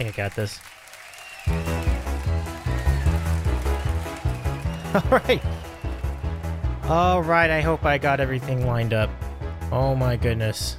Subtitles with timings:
[0.00, 0.58] I think I got this.
[4.94, 5.42] All right.
[6.84, 9.10] All right, I hope I got everything lined up.
[9.70, 10.78] Oh my goodness.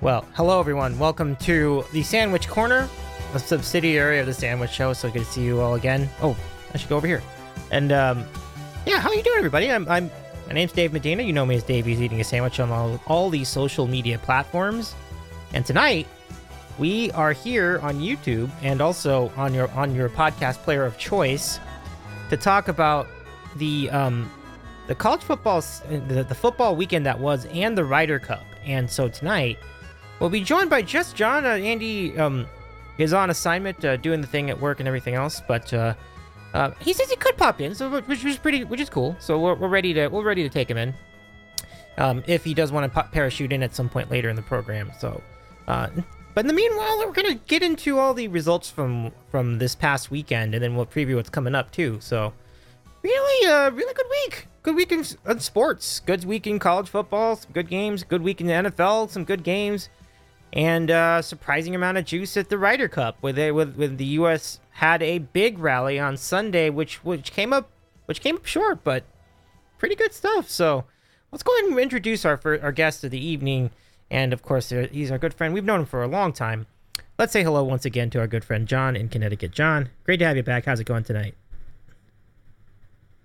[0.00, 0.96] Well, hello everyone.
[1.00, 2.88] Welcome to the Sandwich Corner,
[3.34, 4.92] a subsidiary of the Sandwich Show.
[4.92, 6.08] So good to see you all again.
[6.22, 6.36] Oh,
[6.72, 7.24] I should go over here.
[7.72, 8.24] And um,
[8.86, 9.68] yeah, how you doing, everybody?
[9.68, 10.12] I'm, I'm
[10.46, 11.24] my name's Dave Medina.
[11.24, 11.86] You know me as Dave.
[11.86, 14.94] He's eating a sandwich on all, all these social media platforms.
[15.54, 16.06] And tonight,
[16.78, 21.60] we are here on YouTube and also on your on your podcast player of choice
[22.30, 23.06] to talk about
[23.56, 24.30] the um,
[24.86, 28.44] the college football the, the football weekend that was and the Ryder Cup.
[28.64, 29.58] And so tonight
[30.20, 31.44] we'll be joined by just John.
[31.44, 32.46] Uh, Andy um,
[32.98, 35.94] is on assignment uh, doing the thing at work and everything else, but uh,
[36.54, 39.16] uh, he says he could pop in, so which is pretty, which is cool.
[39.18, 40.94] So we're, we're ready to we're ready to take him in.
[41.98, 44.90] Um, if he does want to parachute in at some point later in the program.
[44.98, 45.22] So,
[45.68, 45.88] uh,
[46.34, 50.10] but in the meanwhile, we're gonna get into all the results from from this past
[50.10, 51.98] weekend, and then we'll preview what's coming up too.
[52.00, 52.32] So,
[53.02, 54.48] really, uh, really good week.
[54.62, 56.00] Good week in, in sports.
[56.00, 57.36] Good week in college football.
[57.36, 58.04] Some good games.
[58.04, 59.10] Good week in the NFL.
[59.10, 59.90] Some good games,
[60.52, 64.04] and uh, surprising amount of juice at the Ryder Cup, where they with with the
[64.06, 64.60] U.S.
[64.70, 67.70] had a big rally on Sunday, which which came up
[68.06, 69.04] which came up short, but
[69.78, 70.48] pretty good stuff.
[70.48, 70.84] So,
[71.30, 73.70] let's go ahead and introduce our our guest of the evening.
[74.12, 75.54] And of course, he's our good friend.
[75.54, 76.66] We've known him for a long time.
[77.18, 79.52] Let's say hello once again to our good friend John in Connecticut.
[79.52, 80.66] John, great to have you back.
[80.66, 81.34] How's it going tonight?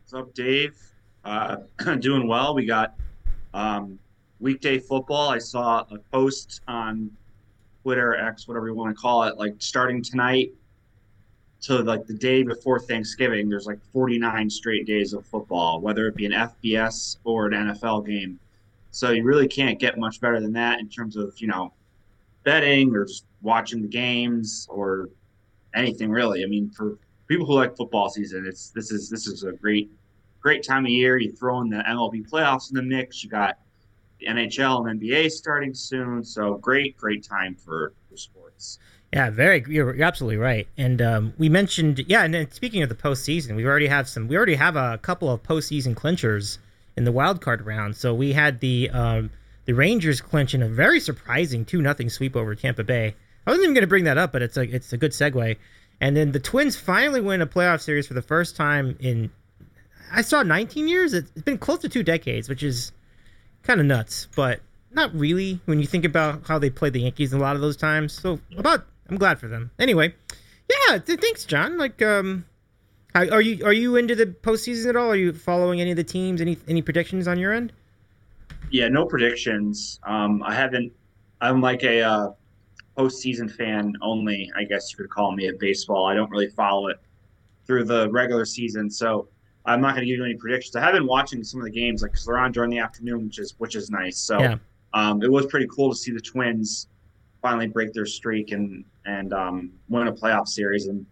[0.02, 0.78] What's up, Dave?
[1.26, 1.58] Uh,
[2.00, 2.56] doing well.
[2.56, 2.96] We got
[3.54, 4.00] um,
[4.40, 5.30] weekday football.
[5.30, 7.12] I saw a post on
[7.84, 10.54] Twitter, X, whatever you want to call it, like starting tonight
[11.64, 13.50] to like the day before Thanksgiving.
[13.50, 18.08] There's like 49 straight days of football, whether it be an FBS or an NFL
[18.08, 18.40] game.
[18.98, 21.72] So you really can't get much better than that in terms of, you know,
[22.44, 25.10] betting or just watching the games or
[25.76, 26.44] anything really.
[26.44, 29.92] I mean, for people who like football season, it's this is this is a great
[30.40, 31.20] great time of year.
[31.20, 33.24] You throw in the MLB playoffs in the mix.
[33.24, 33.60] You got
[34.20, 36.24] the NHL and NBA starting soon.
[36.24, 38.80] So great, great time for, for sports.
[39.14, 39.64] Yeah, very.
[39.68, 40.68] You're, you're absolutely right.
[40.76, 42.24] And um, we mentioned, yeah.
[42.24, 44.28] And then speaking of the postseason, we already have some.
[44.28, 46.58] We already have a couple of postseason clinchers
[46.98, 47.96] in the wild card round.
[47.96, 49.30] So we had the um,
[49.66, 53.16] the Rangers clinch in a very surprising two nothing sweep over Tampa Bay.
[53.46, 55.56] I wasn't even going to bring that up, but it's a it's a good segue.
[56.02, 59.32] And then the Twins finally win a playoff series for the first time in
[60.12, 61.14] I saw 19 years.
[61.14, 62.92] It's been close to two decades, which is
[63.64, 67.34] kind of nuts, but not really when you think about how they played the Yankees
[67.34, 68.14] a lot of those times.
[68.14, 69.72] So about I'm glad for them.
[69.80, 70.14] Anyway,
[70.70, 71.78] yeah, thanks, John.
[71.78, 72.46] Like, um,
[73.16, 75.10] are you are you into the postseason at all?
[75.10, 76.42] Are you following any of the teams?
[76.42, 77.74] Any any predictions on your end?
[78.70, 80.00] Yeah, no predictions.
[80.04, 80.92] Um, I haven't.
[81.42, 82.32] I'm like a uh,
[82.98, 84.52] postseason fan only.
[84.56, 86.06] I guess you could call me at baseball.
[86.06, 86.98] I don't really follow it
[87.66, 89.28] through the regular season, so
[89.66, 90.76] I'm not going to give you any predictions.
[90.76, 93.26] I have been watching some of the games, like because they're on during the afternoon,
[93.26, 94.18] which is which is nice.
[94.18, 94.56] So yeah.
[94.94, 96.88] um, it was pretty cool to see the Twins
[97.42, 101.06] finally break their streak and and um, win a playoff series and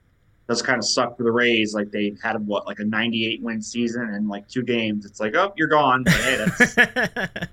[0.48, 1.74] does kind of suck for the Rays.
[1.74, 5.06] Like they had what like a 98 win season and like two games.
[5.06, 6.04] It's like oh you're gone.
[6.04, 7.50] But hey, that's the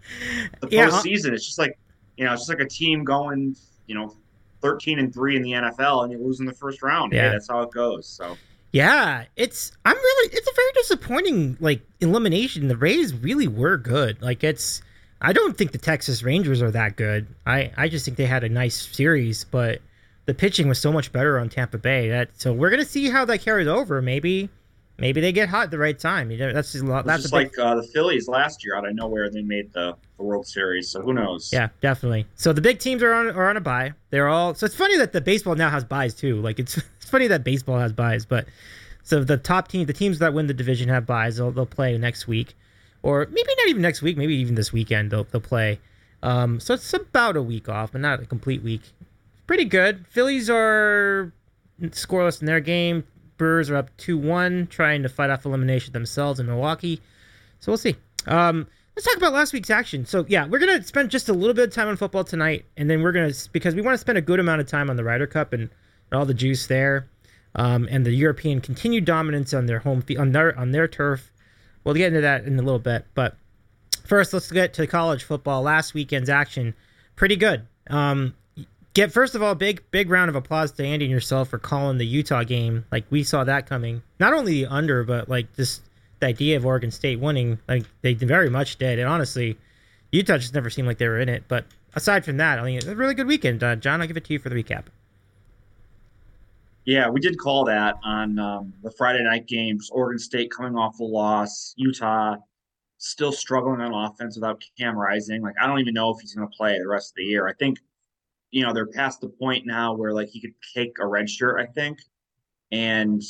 [0.70, 1.32] yeah, postseason.
[1.32, 1.78] It's just like
[2.16, 4.14] you know it's just like a team going you know
[4.60, 7.12] 13 and three in the NFL and you lose in the first round.
[7.12, 8.06] Yeah, hey, that's how it goes.
[8.06, 8.36] So.
[8.72, 12.68] Yeah, it's I'm really it's a very disappointing like elimination.
[12.68, 14.20] The Rays really were good.
[14.22, 14.82] Like it's
[15.20, 17.26] I don't think the Texas Rangers are that good.
[17.46, 19.82] I I just think they had a nice series, but
[20.24, 22.08] the pitching was so much better on Tampa Bay.
[22.08, 24.00] That so we're gonna see how that carries over.
[24.00, 24.48] Maybe
[24.98, 26.30] maybe they get hot at the right time.
[26.30, 29.28] You know, that's just, that's just like uh, the Phillies last year out of nowhere.
[29.30, 31.50] They made the, the World Series, so who knows?
[31.52, 32.26] Yeah, definitely.
[32.36, 33.92] So the big teams are on are on a buy.
[34.10, 36.40] They're all so it's funny that the baseball now has buys too.
[36.40, 38.46] Like it's it's funny that baseball has buys, but
[39.02, 41.36] so the top team, the teams that win the division have buys.
[41.36, 42.54] They'll they'll play next week,
[43.02, 44.16] or maybe not even next week.
[44.16, 45.80] Maybe even this weekend they'll they'll play.
[46.22, 48.82] Um, so it's about a week off, but not a complete week
[49.46, 50.06] pretty good.
[50.08, 51.32] Phillies are
[51.80, 53.04] scoreless in their game.
[53.36, 57.00] Brewers are up 2 1, trying to fight off elimination themselves in Milwaukee.
[57.60, 57.96] So we'll see.
[58.26, 58.66] Um,
[58.96, 60.06] let's talk about last week's action.
[60.06, 62.64] So, yeah, we're going to spend just a little bit of time on football tonight.
[62.76, 64.90] And then we're going to, because we want to spend a good amount of time
[64.90, 67.08] on the Ryder Cup and, and all the juice there.
[67.54, 71.30] Um, and the European continued dominance on their home on their on their turf.
[71.84, 73.36] We'll get into that in a little bit, but
[74.06, 75.62] first, let's get to college football.
[75.62, 76.74] Last weekend's action,
[77.14, 77.66] pretty good.
[77.90, 78.34] Um,
[78.94, 81.98] Get first of all, big big round of applause to Andy and yourself for calling
[81.98, 82.84] the Utah game.
[82.92, 84.02] Like we saw that coming.
[84.20, 85.82] Not only the under, but like just
[86.20, 87.58] the idea of Oregon State winning.
[87.68, 88.98] Like they very much did.
[88.98, 89.56] And honestly,
[90.10, 91.44] Utah just never seemed like they were in it.
[91.48, 93.62] But aside from that, I mean, it's a really good weekend.
[93.62, 94.84] Uh, John, I'll give it to you for the recap.
[96.84, 99.88] Yeah, we did call that on um, the Friday night games.
[99.90, 102.36] Oregon State coming off a loss, Utah
[102.98, 105.42] still struggling on offense without Cam Rising.
[105.42, 107.48] Like I don't even know if he's going to play the rest of the year.
[107.48, 107.78] I think
[108.52, 111.58] you know they're past the point now where like he could take a red shirt.
[111.60, 111.98] I think,
[112.70, 113.20] and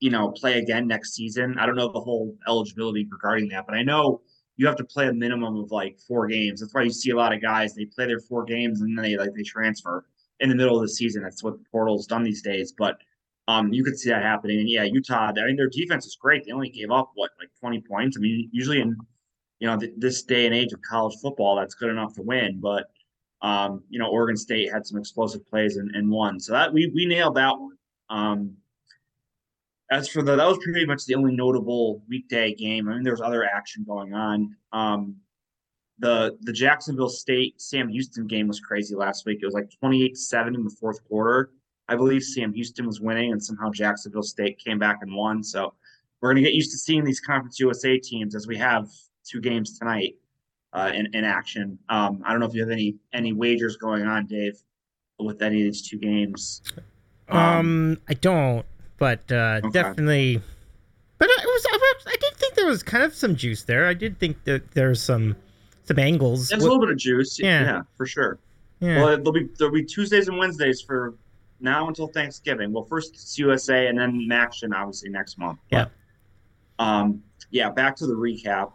[0.00, 1.56] you know play again next season.
[1.58, 4.20] I don't know the whole eligibility regarding that, but I know
[4.56, 6.60] you have to play a minimum of like four games.
[6.60, 9.02] That's why you see a lot of guys they play their four games and then
[9.02, 10.04] they like they transfer
[10.40, 11.22] in the middle of the season.
[11.22, 12.74] That's what the portal's done these days.
[12.76, 12.98] But
[13.46, 14.60] um, you could see that happening.
[14.60, 15.32] And yeah, Utah.
[15.36, 16.44] I mean, their defense is great.
[16.44, 18.16] They only gave up what like twenty points.
[18.16, 18.96] I mean, usually in
[19.60, 22.60] you know th- this day and age of college football, that's good enough to win.
[22.60, 22.86] But
[23.42, 26.40] um, you know, Oregon State had some explosive plays and, and won.
[26.40, 27.76] So that we we nailed that one.
[28.08, 28.56] Um,
[29.90, 32.88] as for the that was pretty much the only notable weekday game.
[32.88, 34.56] I mean, there's other action going on.
[34.72, 35.16] Um,
[35.98, 39.38] the the Jacksonville State Sam Houston game was crazy last week.
[39.42, 41.50] It was like 28-7 in the fourth quarter.
[41.88, 45.44] I believe Sam Houston was winning, and somehow Jacksonville State came back and won.
[45.44, 45.74] So
[46.20, 48.88] we're going to get used to seeing these Conference USA teams as we have
[49.24, 50.14] two games tonight
[50.74, 51.78] uh, in, in action.
[51.88, 54.58] Um, I don't know if you have any any wagers going on, Dave,
[55.18, 56.62] with any of these two games.
[57.28, 58.66] Um, um I don't,
[58.98, 59.70] but uh, okay.
[59.70, 60.42] definitely.
[61.18, 61.66] But it was
[62.06, 63.86] I did think there was kind of some juice there.
[63.86, 65.36] I did think that there's some
[65.84, 66.48] some angles.
[66.48, 67.38] There's a little bit of juice.
[67.38, 68.38] Yeah, yeah for sure.
[68.80, 68.98] Yeah.
[68.98, 71.14] Well, there'll be there'll be Tuesdays and Wednesdays for
[71.60, 72.72] now until Thanksgiving.
[72.72, 75.60] Well, first it's USA and then action obviously next month.
[75.70, 75.86] Yeah.
[76.78, 77.22] Um.
[77.50, 77.70] Yeah.
[77.70, 78.72] Back to the recap.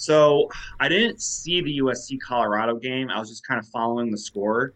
[0.00, 0.48] So
[0.80, 3.10] I didn't see the USC Colorado game.
[3.10, 4.72] I was just kind of following the score.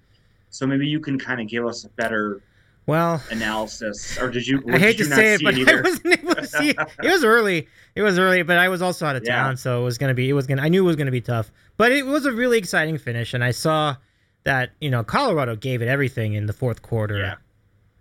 [0.50, 2.42] So maybe you can kind of give us a better
[2.86, 4.18] well analysis.
[4.20, 6.70] Or did you i hate to say it but it i wasn't able to see
[6.70, 6.76] it.
[7.02, 7.66] It was early.
[7.94, 9.56] It was early but i was also out of town yeah.
[9.56, 11.50] so it was gonna be it was gonna i knew it was gonna be tough.
[11.78, 13.96] But it was a really exciting finish and i saw
[14.42, 17.18] that you know colorado gave it everything in the fourth quarter.
[17.18, 17.34] Yeah.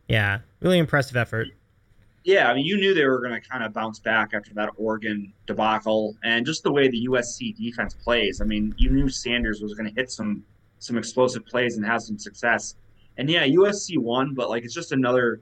[0.09, 1.47] Yeah really impressive effort
[2.23, 4.69] yeah i mean you knew they were going to kind of bounce back after that
[4.77, 9.61] oregon debacle and just the way the usc defense plays i mean you knew sanders
[9.61, 10.43] was going to hit some
[10.79, 12.75] some explosive plays and have some success
[13.17, 15.41] and yeah, USC won, but like it's just another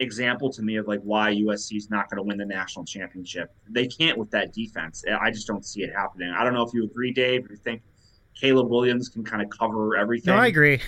[0.00, 3.52] example to me of like why USC is not going to win the national championship.
[3.68, 5.04] They can't with that defense.
[5.20, 6.30] I just don't see it happening.
[6.36, 7.46] I don't know if you agree, Dave.
[7.48, 7.82] You think
[8.34, 10.34] Caleb Williams can kind of cover everything.
[10.34, 10.80] No, I agree.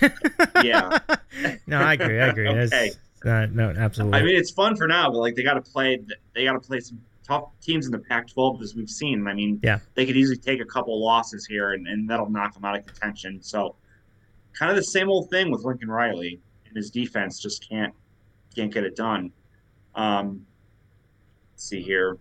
[0.63, 0.99] yeah.
[1.67, 2.19] no, I agree.
[2.19, 2.47] I agree.
[2.49, 2.91] okay.
[3.25, 4.19] Uh, no, absolutely.
[4.19, 5.99] I mean, it's fun for now, but like they got to play.
[6.33, 9.27] They got to play some tough teams in the Pac-12 as we've seen.
[9.27, 12.53] I mean, yeah, they could easily take a couple losses here, and, and that'll knock
[12.53, 13.41] them out of contention.
[13.41, 13.75] So
[14.53, 17.93] kind of the same old thing with Lincoln Riley and his defense just can't
[18.55, 19.31] can't get it done.
[19.95, 20.45] Um,
[21.55, 22.17] see here.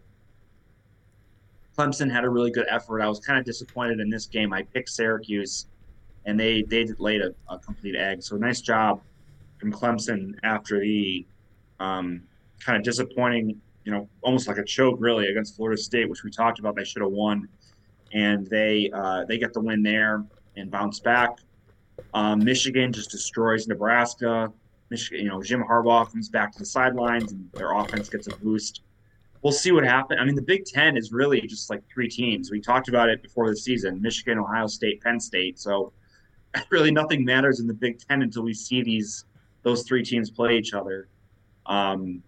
[1.77, 3.03] Clemson had a really good effort.
[3.03, 4.55] I was kind of disappointed in this game.
[4.55, 5.67] I picked Syracuse,
[6.25, 8.23] and they they laid a, a complete egg.
[8.23, 9.03] So nice job
[9.59, 11.27] from Clemson after the
[11.81, 12.23] um,
[12.61, 16.31] kind of disappointing, you know, almost like a choke really against Florida State, which we
[16.31, 16.77] talked about.
[16.77, 17.49] They should have won,
[18.13, 20.25] and they uh, they get the win there
[20.57, 21.31] and bounce back.
[22.15, 24.53] Um, Michigan just destroys Nebraska.
[24.91, 28.37] Michigan, you know, Jim Harbaugh comes back to the sidelines and their offense gets a
[28.37, 28.83] boost.
[29.43, 30.19] We'll see what happens.
[30.21, 32.51] I mean, the Big Ten is really just like three teams.
[32.51, 35.59] We talked about it before the season: Michigan, Ohio State, Penn State.
[35.59, 35.93] So
[36.71, 39.25] really, nothing matters in the Big Ten until we see these
[39.67, 41.09] those three teams play each other.
[41.67, 42.23] Um,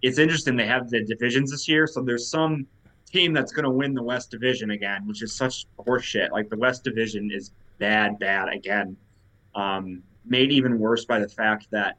[0.00, 2.66] it's interesting they have the divisions this year, so there's some
[3.04, 6.30] team that's going to win the West Division again, which is such horseshit.
[6.30, 8.96] Like the West Division is bad, bad again.
[9.54, 11.98] Um, made even worse by the fact that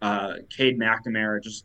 [0.00, 1.64] uh, Cade McNamara just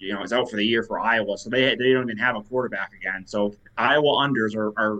[0.00, 2.34] you know is out for the year for Iowa, so they they don't even have
[2.34, 3.24] a quarterback again.
[3.24, 4.98] So Iowa unders are, are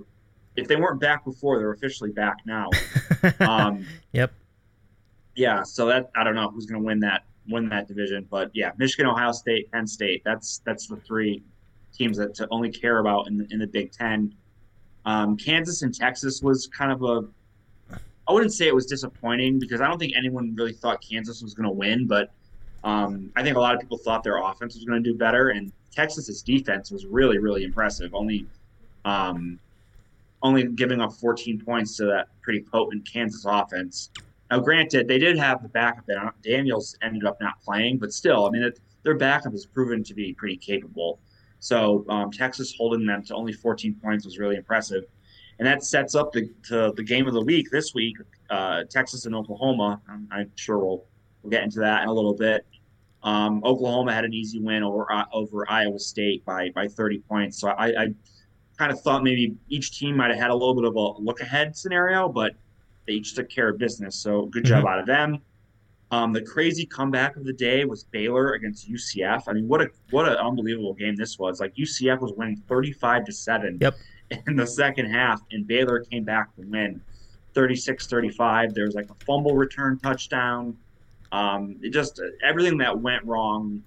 [0.55, 2.69] if they weren't back before, they're officially back now.
[3.41, 4.33] Um, yep.
[5.41, 8.51] Yeah, so that I don't know who's going to win that win that division, but
[8.53, 10.23] yeah, Michigan, Ohio State, Penn State.
[10.25, 11.43] That's that's the three
[11.95, 14.35] teams that to only care about in the, in the Big Ten.
[15.07, 17.25] Um, Kansas and Texas was kind of a
[18.29, 21.55] I wouldn't say it was disappointing because I don't think anyone really thought Kansas was
[21.55, 22.31] going to win, but
[22.85, 25.49] um, I think a lot of people thought their offense was going to do better,
[25.49, 28.15] and Texas's defense was really, really impressive.
[28.15, 28.47] Only,
[29.05, 29.59] um,
[30.43, 34.11] only giving up 14 points to that pretty potent Kansas offense.
[34.51, 36.07] Now, granted, they did have the backup.
[36.43, 40.15] Daniels ended up not playing, but still, I mean, it, their backup has proven to
[40.15, 41.21] be pretty capable.
[41.61, 45.05] So um, Texas holding them to only 14 points was really impressive
[45.61, 46.51] and that sets up the
[46.97, 48.17] the game of the week this week,
[48.49, 50.01] uh, Texas and Oklahoma.
[50.09, 51.05] I'm, I'm, sure we'll
[51.43, 52.67] we'll get into that in a little bit.
[53.23, 57.61] Um, Oklahoma had an easy win over uh, over Iowa State by by 30 points.
[57.61, 58.07] So I, I
[58.79, 61.43] kind of thought maybe each team might have had a little bit of a look
[61.43, 62.53] ahead scenario, but
[63.07, 64.17] they each took care of business.
[64.17, 64.89] So good job mm-hmm.
[64.89, 65.43] out of them.
[66.13, 69.45] Um, the crazy comeback of the day was Baylor against UCF.
[69.47, 71.61] I mean, what a what an unbelievable game this was.
[71.61, 73.95] Like UCF was winning 35 to 7 yep.
[74.49, 77.01] in the second half, and Baylor came back to win
[77.55, 78.75] 36-35.
[78.75, 80.77] There was like a fumble return touchdown.
[81.33, 83.83] Um, it just everything that went wrong,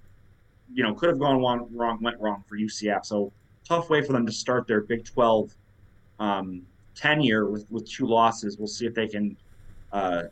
[0.73, 3.05] you know, could have gone wrong, went wrong for UCF.
[3.05, 3.33] So
[3.67, 5.53] tough way for them to start their Big 12
[6.19, 6.61] um,
[6.95, 8.57] tenure with, with two losses.
[8.57, 9.35] We'll see if they can
[9.91, 10.23] uh,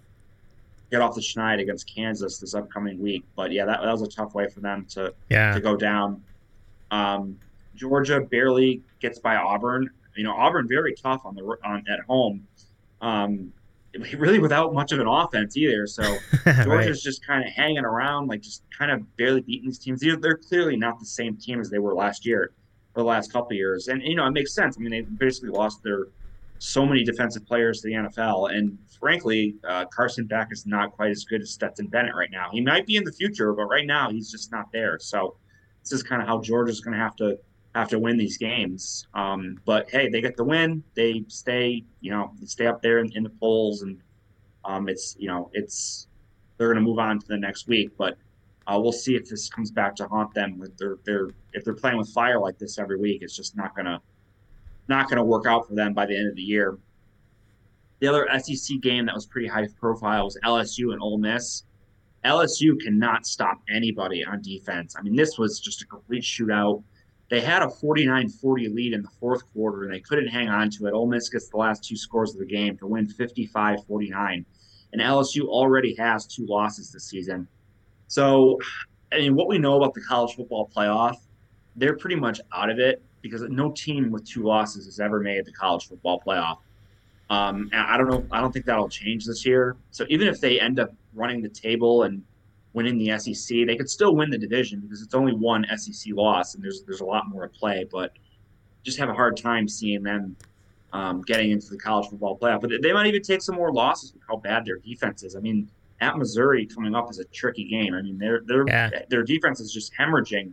[0.89, 3.23] get off the schneid against Kansas this upcoming week.
[3.35, 5.53] But yeah, that, that was a tough way for them to yeah.
[5.53, 6.21] to go down.
[6.91, 7.39] Um,
[7.75, 9.89] Georgia barely gets by Auburn.
[10.15, 12.45] You know, Auburn very tough on the on at home.
[13.01, 13.53] Um,
[14.17, 15.85] really without much of an offense either.
[15.87, 16.03] So
[16.45, 16.95] Georgia's right.
[16.95, 20.01] just kind of hanging around, like just kind of barely beating these teams.
[20.01, 22.51] They're, they're clearly not the same team as they were last year
[22.95, 23.87] or the last couple years.
[23.87, 24.77] And you know, it makes sense.
[24.77, 26.07] I mean, they basically lost their
[26.63, 31.09] so many defensive players to the NFL, and frankly, uh, Carson Beck is not quite
[31.09, 32.49] as good as Stetson Bennett right now.
[32.51, 34.99] He might be in the future, but right now he's just not there.
[34.99, 35.37] So
[35.81, 37.39] this is kind of how Georgia's going to have to
[37.73, 39.07] have to win these games.
[39.15, 40.83] Um, but hey, they get the win.
[40.93, 43.99] They stay, you know, they stay up there in, in the polls, and
[44.63, 46.09] um, it's you know, it's
[46.57, 47.89] they're going to move on to the next week.
[47.97, 48.19] But
[48.67, 50.61] uh, we'll see if this comes back to haunt them.
[50.63, 53.75] If they're, they're if they're playing with fire like this every week, it's just not
[53.75, 53.99] gonna
[54.91, 56.77] not gonna work out for them by the end of the year.
[57.99, 61.63] The other SEC game that was pretty high profile was LSU and Ole Miss.
[62.25, 64.95] LSU cannot stop anybody on defense.
[64.97, 66.83] I mean, this was just a complete shootout.
[67.29, 70.87] They had a 49-40 lead in the fourth quarter, and they couldn't hang on to
[70.87, 70.93] it.
[70.93, 74.45] Ole Miss gets the last two scores of the game to win 55-49.
[74.93, 77.47] And LSU already has two losses this season.
[78.07, 78.59] So,
[79.13, 81.15] I mean, what we know about the college football playoff,
[81.75, 85.45] they're pretty much out of it because no team with two losses has ever made
[85.45, 86.57] the college football playoff.
[87.29, 88.25] Um, and I don't know.
[88.31, 89.77] I don't think that'll change this year.
[89.91, 92.23] So even if they end up running the table and
[92.73, 96.55] winning the SEC, they could still win the division because it's only one SEC loss,
[96.55, 97.87] and there's there's a lot more at play.
[97.89, 98.11] But
[98.83, 100.35] just have a hard time seeing them
[100.93, 102.61] um, getting into the college football playoff.
[102.61, 105.35] But they might even take some more losses with how bad their defense is.
[105.35, 105.69] I mean,
[106.01, 107.93] at Missouri coming up is a tricky game.
[107.93, 108.89] I mean, their their yeah.
[109.09, 110.51] their defense is just hemorrhaging,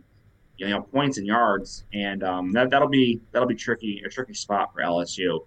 [0.59, 4.33] you know, points and yards, and um, that that'll be that'll be tricky a tricky
[4.33, 5.45] spot for LSU.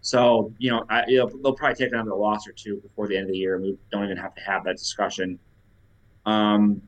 [0.00, 3.16] So you know, I, you know, they'll probably take another loss or two before the
[3.16, 3.56] end of the year.
[3.56, 5.38] and We don't even have to have that discussion.
[6.26, 6.80] Um,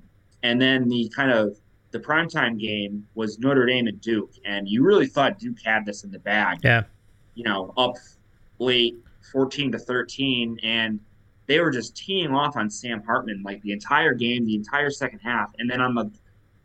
[0.42, 1.58] and then the kind of
[1.90, 6.04] the primetime game was Notre Dame and Duke, and you really thought Duke had this
[6.04, 6.61] in the bag.
[6.62, 6.85] Yeah.
[7.35, 7.94] You know, up
[8.58, 8.96] late,
[9.32, 11.00] fourteen to thirteen, and
[11.46, 15.20] they were just teeing off on Sam Hartman like the entire game, the entire second
[15.20, 16.11] half, and then on the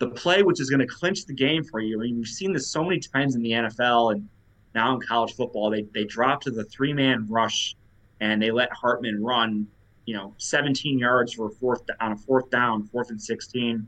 [0.02, 2.00] the play which is going to clinch the game for you.
[2.00, 4.28] I mean, we've seen this so many times in the NFL and
[4.74, 5.70] now in college football.
[5.70, 7.76] They they drop to the three man rush
[8.20, 9.68] and they let Hartman run,
[10.06, 13.88] you know, 17 yards for a fourth on a fourth down, fourth and 16.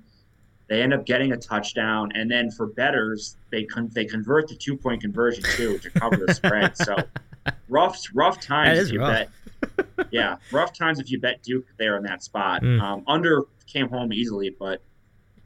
[0.70, 4.56] They end up getting a touchdown, and then for betters, they con- they convert the
[4.56, 6.78] two point conversion too to cover the spread.
[6.78, 6.96] So
[7.70, 9.28] rough rough times if you rough.
[9.76, 12.62] bet yeah, rough times if you bet Duke there in that spot.
[12.62, 12.82] Mm.
[12.82, 14.82] Um, under came home easily, but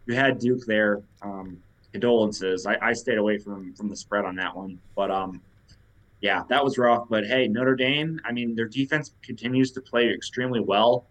[0.07, 1.03] you had Duke there.
[1.21, 1.61] Um,
[1.91, 2.65] condolences.
[2.65, 5.41] I, I, stayed away from from the spread on that one, but um,
[6.21, 7.07] yeah, that was rough.
[7.09, 8.19] But hey, Notre Dame.
[8.25, 11.07] I mean, their defense continues to play extremely well,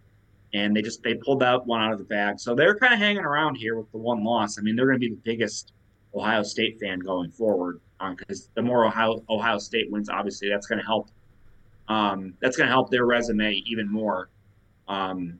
[0.53, 2.39] and they just they pulled that one out of the bag.
[2.39, 4.57] So they're kind of hanging around here with the one loss.
[4.57, 5.73] I mean, they're going to be the biggest
[6.15, 10.67] Ohio State fan going forward because um, the more Ohio Ohio State wins, obviously that's
[10.67, 11.09] going to help
[11.89, 14.29] um, that's going to help their resume even more.
[14.87, 15.39] Um,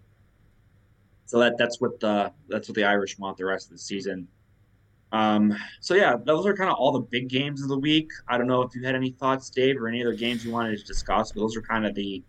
[1.27, 4.27] so that that's what the that's what the Irish want the rest of the season.
[5.11, 8.09] Um, so yeah, those are kind of all the big games of the week.
[8.27, 10.77] I don't know if you had any thoughts, Dave, or any other games you wanted
[10.77, 12.23] to discuss, but those are kind of the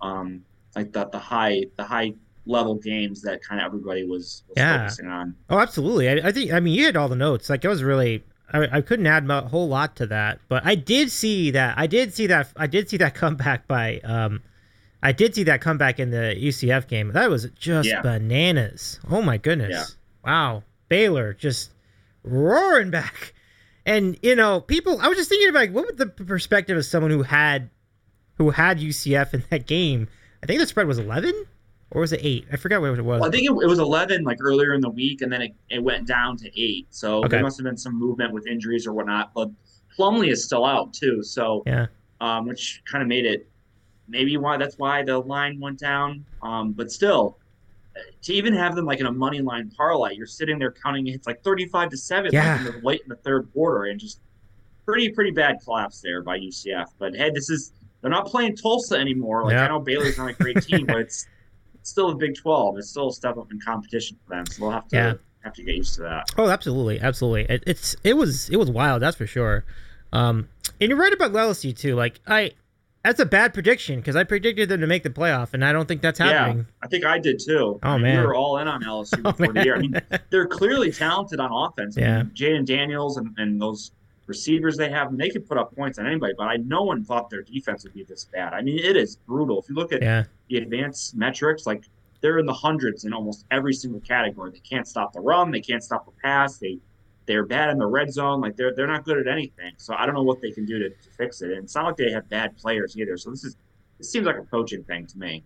[0.00, 2.14] um, like the the high the high
[2.46, 4.78] level games that kind of everybody was, was yeah.
[4.78, 5.34] focusing on.
[5.50, 6.08] Oh, absolutely.
[6.08, 7.50] I, I think I mean you had all the notes.
[7.50, 10.74] Like it was really I, I couldn't add a whole lot to that, but I
[10.74, 11.76] did see that.
[11.78, 12.48] I did see that.
[12.56, 13.98] I did see that comeback by.
[14.00, 14.42] Um,
[15.06, 17.12] I did see that comeback in the UCF game.
[17.12, 18.02] That was just yeah.
[18.02, 18.98] bananas.
[19.08, 19.70] Oh my goodness!
[19.70, 19.84] Yeah.
[20.28, 21.70] Wow, Baylor just
[22.24, 23.32] roaring back,
[23.86, 24.98] and you know, people.
[25.00, 27.70] I was just thinking about what would the perspective of someone who had,
[28.38, 30.08] who had UCF in that game.
[30.42, 31.46] I think the spread was eleven
[31.92, 32.48] or was it eight?
[32.52, 33.20] I forgot what it was.
[33.20, 35.54] Well, I think it, it, was eleven like earlier in the week, and then it,
[35.70, 36.88] it went down to eight.
[36.90, 37.28] So okay.
[37.28, 39.30] there must have been some movement with injuries or whatnot.
[39.36, 39.50] But
[39.96, 41.86] Plumlee is still out too, so yeah,
[42.20, 43.48] um, which kind of made it
[44.08, 46.24] maybe why that's why the line went down.
[46.42, 47.38] Um, but still,
[48.22, 51.26] to even have them like in a money line parlay, you're sitting there counting it's
[51.26, 52.52] like thirty-five to seven, yeah.
[52.52, 54.20] like in the late in the third quarter, and just
[54.84, 56.86] pretty pretty bad collapse there by UCF.
[56.98, 59.44] But hey, this is they're not playing Tulsa anymore.
[59.44, 59.64] Like yeah.
[59.64, 61.26] I know Baylor's not a great team, but it's
[61.82, 62.78] still the Big Twelve.
[62.78, 65.14] It's still a step up in competition for them, so they'll have to Yeah.
[65.42, 66.26] have to get used to that.
[66.36, 67.54] Oh, absolutely, absolutely.
[67.54, 69.64] It, it's it was it was wild, that's for sure.
[70.12, 70.48] Um,
[70.80, 71.94] and you're right about LSU too.
[71.96, 72.52] Like I,
[73.06, 75.86] that's a bad prediction because I predicted them to make the playoff, and I don't
[75.86, 76.58] think that's happening.
[76.58, 77.78] Yeah, I think I did too.
[77.82, 78.20] Oh, I mean, man.
[78.20, 79.76] we were all in on LSU Oh, the year.
[79.76, 81.96] I mean, they're clearly talented on offense.
[81.96, 82.22] I Yeah.
[82.24, 83.92] mean, Jayden Daniels and, and those
[84.26, 86.34] receivers they have, and they can put up points on anybody.
[86.36, 88.52] But I no one thought their defense would be this bad.
[88.54, 89.60] I mean, it is brutal.
[89.62, 91.84] If you look at Yeah, the advanced metrics, like
[92.22, 94.50] they're in the hundreds in almost every single category.
[94.50, 95.52] They can't stop the run.
[95.52, 96.58] They can't stop the pass.
[96.58, 96.78] They
[97.26, 98.40] they're bad in the red zone.
[98.40, 99.72] Like they're they're not good at anything.
[99.76, 101.50] So I don't know what they can do to, to fix it.
[101.50, 103.16] And it's not like they have bad players either.
[103.16, 103.56] So this is
[103.98, 105.44] this seems like a coaching thing to me.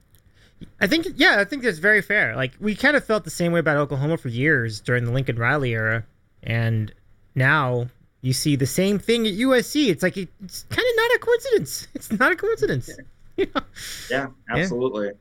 [0.81, 2.37] I think yeah, I think that's very fair.
[2.37, 5.37] Like we kind of felt the same way about Oklahoma for years during the Lincoln
[5.37, 6.05] Riley era,
[6.43, 6.93] and
[7.35, 7.89] now
[8.21, 9.89] you see the same thing at USC.
[9.89, 11.89] It's like it's kind of not a coincidence.
[11.95, 12.91] It's not a coincidence.
[13.37, 13.63] You know?
[14.11, 15.13] Yeah, absolutely.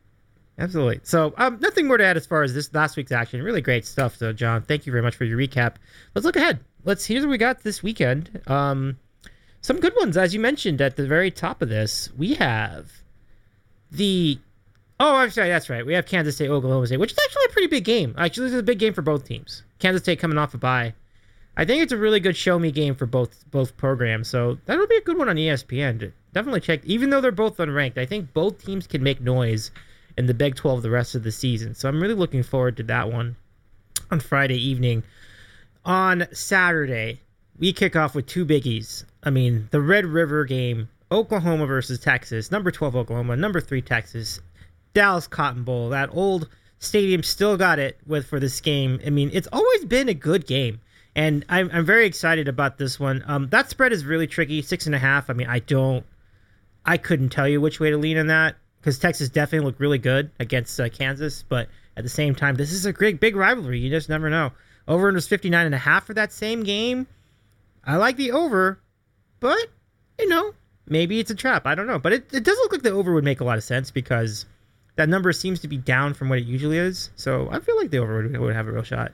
[0.60, 1.00] Absolutely.
[1.04, 3.42] So, um, nothing more to add as far as this last week's action.
[3.42, 4.62] Really great stuff, though, John.
[4.62, 5.76] Thank you very much for your recap.
[6.14, 6.60] Let's look ahead.
[6.84, 8.42] Let's here's what we got this weekend.
[8.48, 8.98] Um,
[9.62, 12.10] some good ones, as you mentioned at the very top of this.
[12.18, 12.92] We have
[13.92, 14.38] the
[15.00, 15.86] oh, I'm sorry, that's right.
[15.86, 18.14] We have Kansas State, Oklahoma State, which is actually a pretty big game.
[18.18, 19.64] Actually, this is a big game for both teams.
[19.80, 20.94] Kansas State coming off a bye.
[21.56, 24.28] I think it's a really good show me game for both both programs.
[24.28, 26.12] So that'll be a good one on ESPN.
[26.34, 26.84] Definitely check.
[26.86, 29.72] Even though they're both unranked, I think both teams can make noise
[30.20, 31.74] in the Big 12 the rest of the season.
[31.74, 33.38] So I'm really looking forward to that one
[34.12, 35.04] on Friday evening.
[35.86, 37.22] On Saturday,
[37.58, 39.06] we kick off with two biggies.
[39.24, 44.42] I mean, the Red River game, Oklahoma versus Texas, number 12 Oklahoma, number 3 Texas,
[44.94, 45.90] Dallas Cotton Bowl.
[45.90, 46.50] That old
[46.80, 49.00] stadium still got it with for this game.
[49.06, 50.82] I mean, it's always been a good game.
[51.16, 53.24] And I'm, I'm very excited about this one.
[53.26, 55.30] Um, that spread is really tricky, six and a half.
[55.30, 56.06] I mean, I don't,
[56.86, 59.98] I couldn't tell you which way to lean on that because Texas definitely looked really
[59.98, 61.68] good against uh, Kansas, but
[61.98, 63.80] at the same time, this is a great big rivalry.
[63.80, 64.52] You just never know.
[64.88, 67.08] Over under 59 and a half for that same game.
[67.84, 68.80] I like the over,
[69.40, 69.68] but
[70.18, 70.54] you know,
[70.88, 71.66] maybe it's a trap.
[71.66, 73.58] I don't know, but it, it does look like the over would make a lot
[73.58, 74.46] of sense because
[74.96, 77.10] that number seems to be down from what it usually is.
[77.16, 79.12] So I feel like the over would, would have a real shot.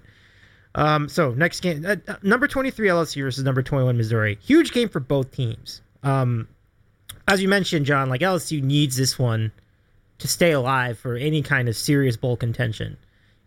[0.73, 4.37] Um, so next game, uh, uh, number 23 LSU versus number 21 Missouri.
[4.41, 5.81] Huge game for both teams.
[6.03, 6.47] Um,
[7.27, 9.51] as you mentioned, John, like LSU needs this one
[10.19, 12.97] to stay alive for any kind of serious bowl contention.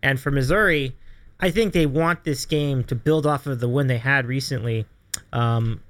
[0.03, 0.95] And for Missouri,
[1.39, 4.85] I think they want this game to build off of the win they had recently.
[5.33, 5.81] Um,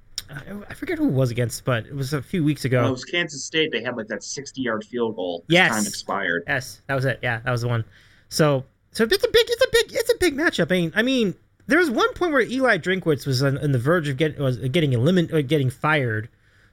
[0.70, 2.82] I, forget who it was against, but it was a few weeks ago.
[2.82, 3.72] Well, it was Kansas State.
[3.72, 5.44] They had like that 60 yard field goal.
[5.48, 5.72] Yes.
[5.72, 6.44] Time expired.
[6.48, 7.20] Yes, that was it.
[7.24, 7.84] Yeah, that was the one.
[8.30, 10.72] So, so it's a big, it's a big, it's a big matchup.
[10.72, 13.80] I mean, I mean, there was one point where Eli Drinkwitz was on, on the
[13.80, 16.30] verge of getting was getting eliminated, getting fired.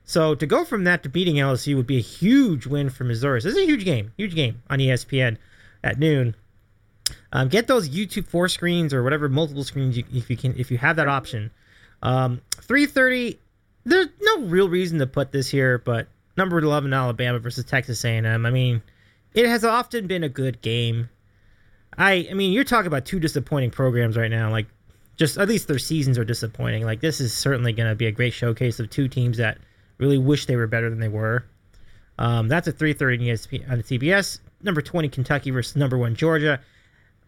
[0.06, 3.42] So to go from that to beating LSU would be a huge win for Missouri.
[3.42, 5.36] So this is a huge game, huge game on ESPN
[5.82, 6.36] at noon.
[7.32, 10.70] Um, get those YouTube four screens or whatever multiple screens you, if you can, if
[10.70, 11.50] you have that option.
[12.02, 13.40] Um, three thirty.
[13.84, 18.46] There's no real reason to put this here, but number eleven Alabama versus Texas A&M.
[18.46, 18.82] I mean,
[19.34, 21.08] it has often been a good game.
[21.98, 24.50] I I mean, you're talking about two disappointing programs right now.
[24.50, 24.66] Like,
[25.16, 26.84] just at least their seasons are disappointing.
[26.84, 29.58] Like, this is certainly going to be a great showcase of two teams that
[29.98, 31.44] really wish they were better than they were.
[32.18, 34.40] Um, that's at 3:30 on on CBS.
[34.62, 36.60] Number 20 Kentucky versus number one Georgia.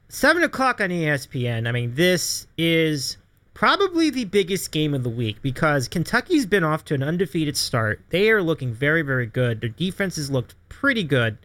[0.09, 1.69] Seven o'clock on ESPN.
[1.69, 3.19] I mean, this is
[3.53, 8.01] probably the biggest game of the week because Kentucky's been off to an undefeated start.
[8.11, 9.61] They are looking very, very good.
[9.61, 11.37] Their defense has looked pretty good.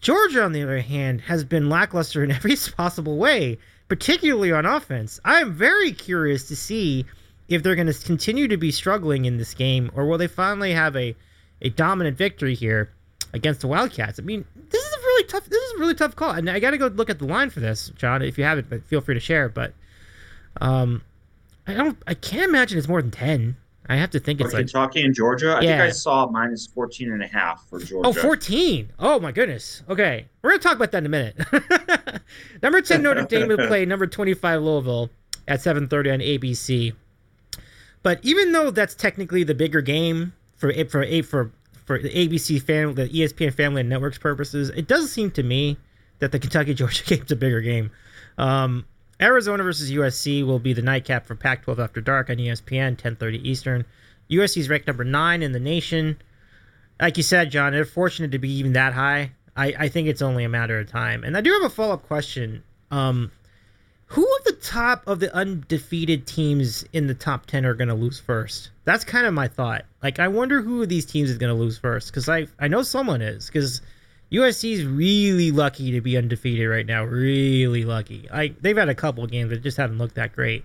[0.00, 5.20] Georgia, on the other hand, has been lackluster in every possible way, particularly on offense.
[5.24, 7.06] I am very curious to see
[7.48, 10.72] if they're going to continue to be struggling in this game or will they finally
[10.72, 11.14] have a,
[11.62, 12.90] a dominant victory here
[13.34, 14.18] against the Wildcats.
[14.18, 15.44] I mean, this is a really tough.
[15.46, 17.50] This is a really tough call, and I got to go look at the line
[17.50, 18.22] for this, John.
[18.22, 19.48] If you have it, but feel free to share.
[19.48, 19.74] But
[20.60, 21.02] um,
[21.66, 21.98] I don't.
[22.06, 23.56] I can't imagine it's more than ten.
[23.86, 25.84] I have to think it's like Kentucky and Georgia, I think Yeah.
[25.84, 28.08] I saw minus 14 and a half for Georgia.
[28.08, 28.90] Oh, 14.
[28.98, 29.82] Oh, my goodness.
[29.90, 30.26] Okay.
[30.40, 31.36] We're going to talk about that in a minute.
[32.62, 35.10] number 10 Notre Dame will play number 25 Louisville
[35.46, 36.94] at 7:30 on ABC.
[38.04, 41.50] But even though that's technically the bigger game for for for
[41.84, 45.76] for the ABC family, the ESPN family and networks purposes, it does seem to me
[46.20, 47.90] that the Kentucky Georgia game's a bigger game.
[48.38, 48.86] Um,
[49.20, 53.84] Arizona versus USC will be the nightcap for Pac-12 After Dark on ESPN, 10:30 Eastern.
[54.30, 56.16] USC is ranked number nine in the nation
[57.00, 59.32] like you said, John, they're fortunate to be even that high.
[59.56, 61.24] I, I think it's only a matter of time.
[61.24, 62.62] And I do have a follow up question.
[62.90, 63.30] Um,
[64.14, 67.94] who of the top of the undefeated teams in the top 10 are going to
[67.94, 68.70] lose first?
[68.84, 69.86] That's kind of my thought.
[70.04, 72.68] Like, I wonder who of these teams is going to lose first because I, I
[72.68, 73.80] know someone is because
[74.32, 77.04] usc is really lucky to be undefeated right now.
[77.04, 78.28] Really lucky.
[78.32, 80.64] I they've had a couple of games that just haven't looked that great.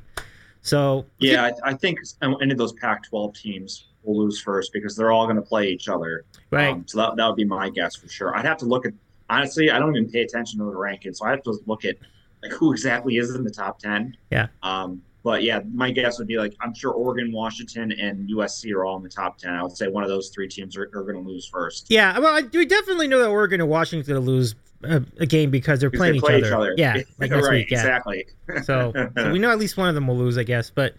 [0.61, 5.11] So yeah, I, I think any of those Pac-12 teams will lose first because they're
[5.11, 6.23] all going to play each other.
[6.51, 6.69] Right.
[6.69, 8.35] Um, so that, that would be my guess for sure.
[8.35, 8.93] I'd have to look at
[9.29, 9.71] honestly.
[9.71, 11.95] I don't even pay attention to the rankings, so I have to look at
[12.41, 14.15] like who exactly is in the top ten.
[14.31, 14.47] Yeah.
[14.63, 18.85] Um, but yeah, my guess would be like I'm sure Oregon, Washington, and USC are
[18.85, 19.53] all in the top ten.
[19.53, 21.87] I would say one of those three teams are, are going to lose first.
[21.89, 25.03] Yeah, well, I, we definitely know that Oregon and Washington are going to lose a,
[25.19, 26.47] a, game because they're playing they each, play other.
[26.47, 26.73] each, other.
[26.77, 27.71] Yeah, like next right, week.
[27.71, 27.79] Yeah.
[27.79, 28.25] exactly.
[28.63, 30.69] so, so we know at least one of them will lose, I guess.
[30.69, 30.95] But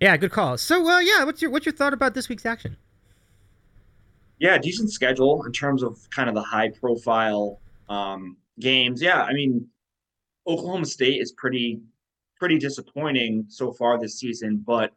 [0.00, 0.58] yeah, good call.
[0.58, 2.76] So, uh, yeah, what's your what's your thought about this week's action?
[4.38, 9.00] Yeah, decent schedule in terms of kind of the high profile um, games.
[9.00, 9.66] Yeah, I mean,
[10.46, 11.80] Oklahoma State is pretty
[12.38, 14.92] pretty disappointing so far this season, but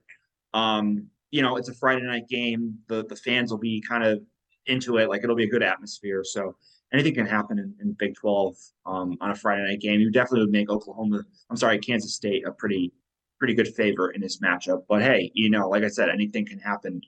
[0.53, 2.77] um, you know, it's a Friday night game.
[2.87, 4.21] The the fans will be kind of
[4.65, 6.23] into it, like it'll be a good atmosphere.
[6.23, 6.55] So
[6.93, 8.55] anything can happen in, in Big 12
[8.85, 9.99] um, on a Friday night game.
[9.99, 12.93] You definitely would make Oklahoma, I'm sorry, Kansas State a pretty
[13.39, 14.83] pretty good favor in this matchup.
[14.89, 17.01] But hey, you know, like I said, anything can happen,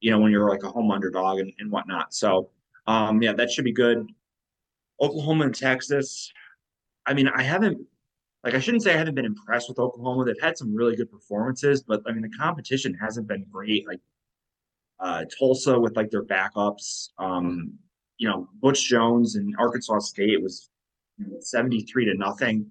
[0.00, 2.14] you know, when you're like a home underdog and, and whatnot.
[2.14, 2.50] So
[2.86, 4.10] um, yeah, that should be good.
[5.00, 6.32] Oklahoma and Texas.
[7.06, 7.86] I mean, I haven't
[8.42, 10.24] like I shouldn't say I haven't been impressed with Oklahoma.
[10.24, 13.86] They've had some really good performances, but I mean the competition hasn't been great.
[13.86, 14.00] Like
[15.00, 17.72] uh, Tulsa with like their backups, um,
[18.18, 20.70] you know, Butch Jones and Arkansas State was
[21.18, 22.70] you know, 73 to nothing.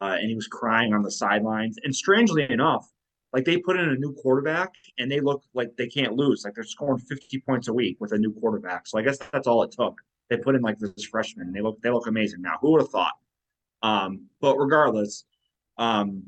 [0.00, 1.76] Uh, and he was crying on the sidelines.
[1.84, 2.90] And strangely enough,
[3.34, 6.42] like they put in a new quarterback and they look like they can't lose.
[6.44, 8.86] Like they're scoring 50 points a week with a new quarterback.
[8.86, 10.00] So I guess that's all it took.
[10.30, 12.56] They put in like this freshman and they look they look amazing now.
[12.60, 13.12] Who would have thought?
[13.82, 15.24] Um, but regardless,
[15.78, 16.24] um,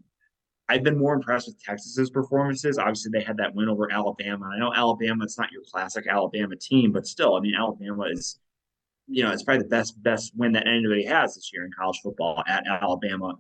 [0.69, 2.79] I've been more impressed with Texas's performances.
[2.79, 4.51] Obviously, they had that win over Alabama.
[4.55, 8.39] I know Alabama, it's not your classic Alabama team, but still, I mean, Alabama is,
[9.07, 12.01] you know, it's probably the best best win that anybody has this year in college
[12.03, 13.35] football at Alabama.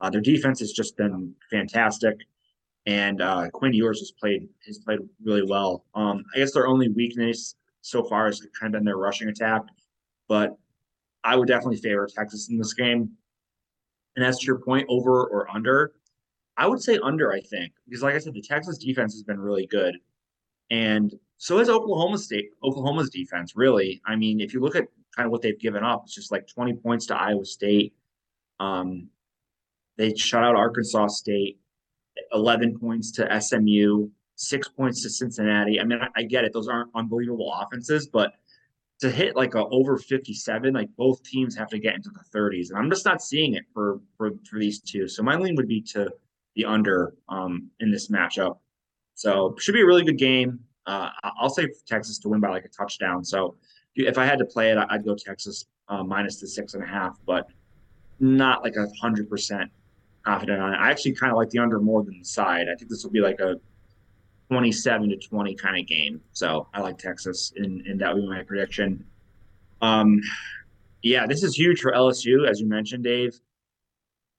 [0.00, 2.16] Uh, their defense has just been fantastic,
[2.86, 5.84] and uh, Quinn Ewers has played has played really well.
[5.94, 9.62] Um, I guess their only weakness so far has kind of been their rushing attack,
[10.26, 10.56] but
[11.22, 13.12] I would definitely favor Texas in this game.
[14.16, 15.92] And as to your point, over or under,
[16.56, 19.40] I would say under, I think, because like I said, the Texas defense has been
[19.40, 19.96] really good.
[20.70, 24.00] And so is Oklahoma State, Oklahoma's defense, really.
[24.06, 26.46] I mean, if you look at kind of what they've given up, it's just like
[26.46, 27.94] 20 points to Iowa State.
[28.60, 29.08] Um,
[29.96, 31.58] they shut out Arkansas State,
[32.32, 35.80] 11 points to SMU, six points to Cincinnati.
[35.80, 38.32] I mean, I, I get it; those aren't unbelievable offenses, but
[39.02, 42.70] to hit like a over 57, like both teams have to get into the 30s,
[42.70, 45.08] and I'm just not seeing it for for for these two.
[45.08, 46.08] So my lean would be to
[46.54, 48.58] the under um, in this matchup.
[49.14, 50.60] So should be a really good game.
[50.86, 53.24] Uh, I'll say Texas to win by like a touchdown.
[53.24, 53.56] So
[53.96, 56.86] if I had to play it, I'd go Texas uh, minus the six and a
[56.86, 57.48] half, but
[58.20, 59.68] not like a hundred percent
[60.24, 60.76] confident on it.
[60.76, 62.68] I actually kind of like the under more than the side.
[62.72, 63.56] I think this will be like a
[64.48, 66.20] 27 to 20 kind of game.
[66.32, 69.04] So I like Texas, and, and that would be my prediction.
[69.80, 70.20] Um,
[71.02, 73.38] yeah, this is huge for LSU, as you mentioned, Dave.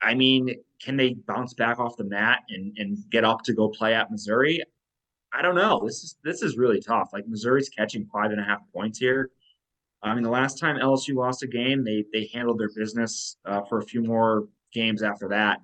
[0.02, 3.70] I mean, can they bounce back off the mat and, and get up to go
[3.70, 4.62] play at Missouri?
[5.34, 5.82] I don't know.
[5.84, 7.10] This is this is really tough.
[7.12, 9.32] Like Missouri's catching five and a half points here.
[10.04, 13.62] I mean, the last time LSU lost a game, they they handled their business uh,
[13.68, 15.62] for a few more games after that.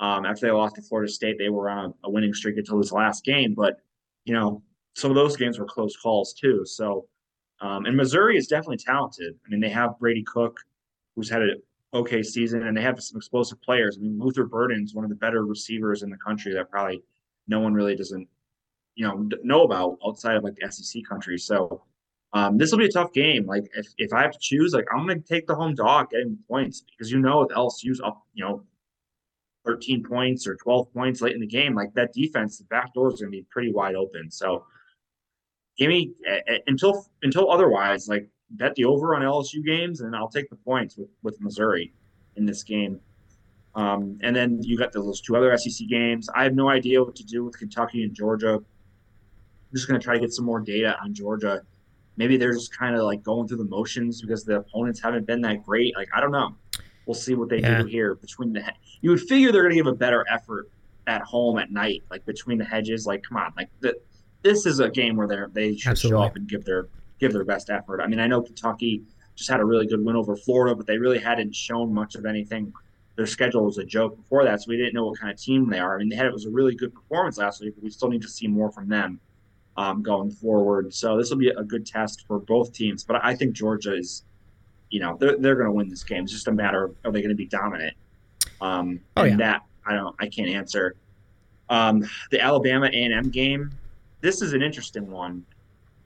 [0.00, 2.90] Um, after they lost to Florida State, they were on a, winning streak until this
[2.90, 3.54] last game.
[3.54, 3.76] But
[4.24, 4.62] you know,
[4.96, 6.64] some of those games were close calls too.
[6.64, 7.06] So,
[7.60, 9.34] um, and Missouri is definitely talented.
[9.46, 10.58] I mean, they have Brady Cook,
[11.14, 13.98] who's had an okay season, and they have some explosive players.
[13.98, 17.02] I mean, Luther Burden's one of the better receivers in the country that probably
[17.46, 18.26] no one really doesn't,
[18.94, 21.38] you know, know about outside of like the SEC country.
[21.38, 21.82] So.
[22.32, 23.44] Um, this will be a tough game.
[23.44, 26.10] Like if, if I have to choose, like I'm going to take the home dog
[26.10, 28.62] getting points because you know if LSU's up, you know,
[29.64, 33.12] 13 points or 12 points late in the game, like that defense, the back door
[33.12, 34.30] is going to be pretty wide open.
[34.30, 34.64] So
[35.76, 36.12] give me
[36.66, 40.96] until until otherwise, like bet the over on LSU games, and I'll take the points
[40.96, 41.92] with with Missouri
[42.36, 43.00] in this game.
[43.74, 46.28] Um, and then you got those two other SEC games.
[46.34, 48.54] I have no idea what to do with Kentucky and Georgia.
[48.54, 51.62] I'm just going to try to get some more data on Georgia.
[52.16, 55.40] Maybe they're just kind of like going through the motions because the opponents haven't been
[55.42, 55.94] that great.
[55.96, 56.56] Like I don't know.
[57.06, 57.82] We'll see what they yeah.
[57.82, 58.62] do here between the.
[59.00, 60.70] You would figure they're going to give a better effort
[61.06, 63.06] at home at night, like between the hedges.
[63.06, 63.98] Like, come on, like the,
[64.42, 66.22] this is a game where they they should Absolutely.
[66.22, 68.00] show up and give their give their best effort.
[68.00, 69.02] I mean, I know Kentucky
[69.36, 72.26] just had a really good win over Florida, but they really hadn't shown much of
[72.26, 72.72] anything.
[73.16, 75.68] Their schedule was a joke before that, so we didn't know what kind of team
[75.68, 75.96] they are.
[75.96, 78.08] I mean, they had it was a really good performance last week, but we still
[78.08, 79.20] need to see more from them
[79.76, 80.92] um, going forward.
[80.94, 83.04] So this will be a good test for both teams.
[83.04, 84.24] But I think Georgia is
[84.90, 86.24] you know they're they're going to win this game.
[86.24, 87.96] It's just a matter of are they going to be dominant.
[88.60, 89.36] Um, Oh, and yeah.
[89.52, 90.94] that I don't I can't answer.
[91.68, 93.70] Um, the Alabama A and M game.
[94.20, 95.44] This is an interesting one.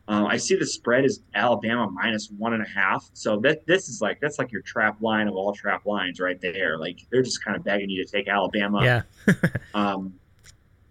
[0.07, 3.09] Um, I see the spread is Alabama minus one and a half.
[3.15, 6.39] So that this is like that's like your trap line of all trap lines right
[6.41, 6.77] there.
[6.79, 8.85] Like they're just kind of begging you to take Alabama.
[8.85, 9.03] Yeah.
[9.75, 10.15] Um,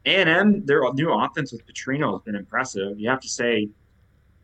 [0.06, 3.00] A&M, their new offense with Petrino has been impressive.
[3.00, 3.70] You have to say,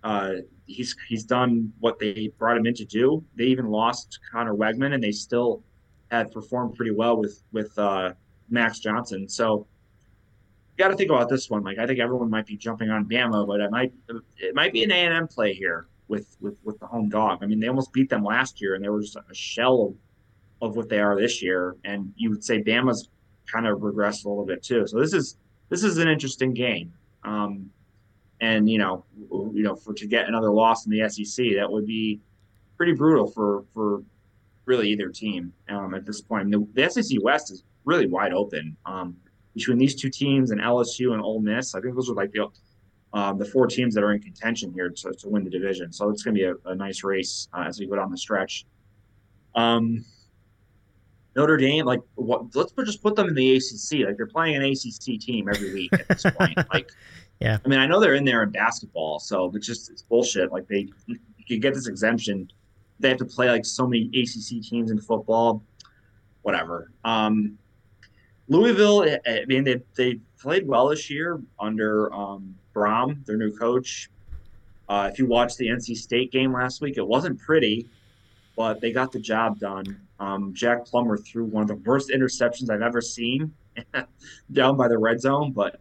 [0.05, 0.35] uh,
[0.69, 3.23] he's he's done what they brought him in to do.
[3.35, 5.63] They even lost Conner Weigman, and they still
[6.11, 8.13] had performed pretty well with with uh,
[8.49, 9.27] Max Johnson.
[9.27, 9.67] So
[10.77, 11.63] you got to think about this one.
[11.63, 13.93] Like I think everyone might be jumping on Bama, but it might
[14.37, 17.39] it might be an A&M play here with with with the home dog.
[17.41, 19.87] I mean, they almost beat them last year, and they were just a shell
[20.61, 21.75] of of what they are this year.
[21.83, 23.09] And you would say Bama's
[23.51, 24.85] kind of regressed a little bit too.
[24.87, 25.37] So this is
[25.69, 26.93] this is an interesting game.
[27.23, 27.69] Um,
[28.41, 31.85] and you know, you know, for to get another loss in the SEC, that would
[31.85, 32.19] be
[32.77, 34.03] pretty brutal for for
[34.65, 36.49] really either team um, at this point.
[36.51, 39.17] The, the SEC West is really wide open um,
[39.55, 41.75] between these two teams and LSU and Ole Miss.
[41.75, 42.47] I think those are like the
[43.11, 45.91] um, the four teams that are in contention here to, to win the division.
[45.91, 48.17] So it's going to be a, a nice race uh, as we go down the
[48.17, 48.65] stretch.
[49.55, 50.05] Um,
[51.35, 54.05] Notre Dame, like, what, let's put, just put them in the ACC.
[54.07, 56.57] Like, they're playing an ACC team every week at this point.
[56.73, 56.91] like,
[57.39, 57.57] Yeah.
[57.63, 60.51] I mean, I know they're in there in basketball, so it's just it's bullshit.
[60.51, 62.51] Like, they you could get this exemption.
[62.99, 65.63] They have to play like so many ACC teams in football.
[66.41, 66.91] Whatever.
[67.05, 67.57] Um,
[68.47, 73.51] Louisville, I- I mean, they they played well this year under um, Brohm, their new
[73.55, 74.09] coach.
[74.87, 77.87] Uh, if you watched the NC State game last week, it wasn't pretty,
[78.59, 79.85] but they got the job done.
[80.19, 83.53] Um, Jack Plummer threw one of the worst interceptions I've ever seen
[84.51, 85.79] down by the red zone, but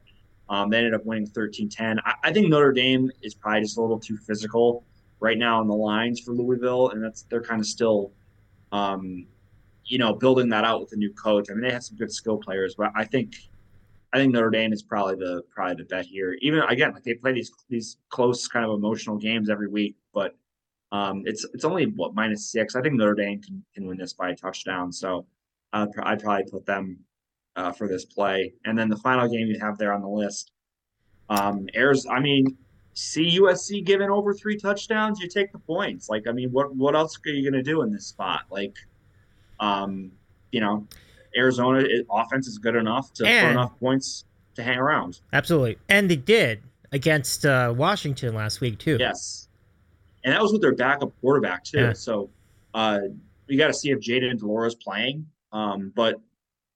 [0.48, 1.98] um, they ended up winning 13 10.
[2.04, 4.84] I, I think Notre Dame is probably just a little too physical
[5.18, 8.12] right now on the lines for Louisville, and that's they're kind of still,
[8.70, 9.26] um,
[9.84, 11.48] you know, building that out with a new coach.
[11.50, 13.34] I mean, they have some good skill players, but I think
[14.12, 16.38] I think Notre Dame is probably the probably the bet here.
[16.42, 20.36] Even again, like they play these these close kind of emotional games every week, but
[20.92, 22.74] um, it's it's only what minus six.
[22.76, 24.92] I think Notre Dame can, can win this by a touchdown.
[24.92, 25.26] So
[25.72, 26.98] I'd, pr- I'd probably put them
[27.56, 28.54] uh, for this play.
[28.64, 30.52] And then the final game you have there on the list,
[31.28, 32.06] um, airs.
[32.10, 32.56] I mean,
[32.94, 36.08] see USC giving over three touchdowns, you take the points.
[36.08, 38.42] Like, I mean, what what else are you gonna do in this spot?
[38.50, 38.76] Like,
[39.60, 40.12] um,
[40.52, 40.86] you know,
[41.36, 44.24] Arizona it, offense is good enough to And- put enough points
[44.54, 45.20] to hang around.
[45.32, 45.78] Absolutely.
[45.88, 48.96] And they did against uh, Washington last week too.
[48.98, 49.47] Yes,
[50.28, 51.78] and that was with their backup quarterback too.
[51.78, 51.92] Yeah.
[51.94, 52.28] So
[52.74, 53.00] uh,
[53.48, 55.24] we got to see if Jayden de Laura is playing.
[55.52, 56.20] Um, but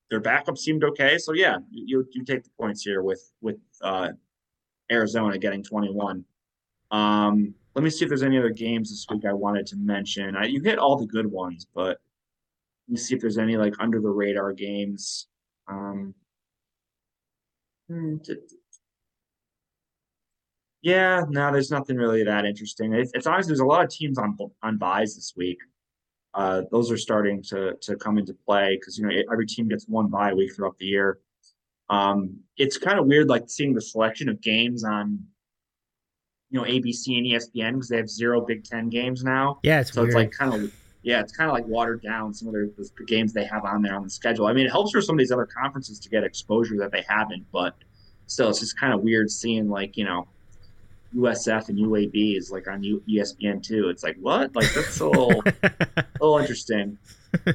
[0.08, 1.18] their backup seemed okay.
[1.18, 4.08] So yeah, you you take the points here with with uh,
[4.90, 6.24] Arizona getting 21.
[6.92, 10.34] Um, let me see if there's any other games this week I wanted to mention.
[10.34, 12.00] I, you hit all the good ones, but
[12.88, 15.26] let me see if there's any like under the radar games.
[15.68, 16.14] Um,
[17.90, 18.16] hmm,
[20.82, 22.92] yeah, no, there's nothing really that interesting.
[22.92, 25.58] It's, it's honestly there's a lot of teams on on buys this week.
[26.34, 29.86] Uh, those are starting to to come into play because you know every team gets
[29.86, 31.18] one bye week throughout the year.
[31.90, 35.18] Um, it's kind of weird, like seeing the selection of games on,
[36.48, 39.60] you know, ABC and ESPN because they have zero Big Ten games now.
[39.62, 40.08] Yeah, it's So weird.
[40.08, 42.88] it's like kind of yeah, it's kind of like watered down some of their the,
[42.96, 44.46] the games they have on there on the schedule.
[44.46, 47.04] I mean, it helps for some of these other conferences to get exposure that they
[47.06, 47.74] haven't, but
[48.26, 50.28] still, it's just kind of weird seeing like you know
[51.16, 53.88] USF and UAB is like on U- ESPN too.
[53.88, 54.54] It's like what?
[54.56, 55.42] Like that's a little
[56.20, 56.98] little interesting.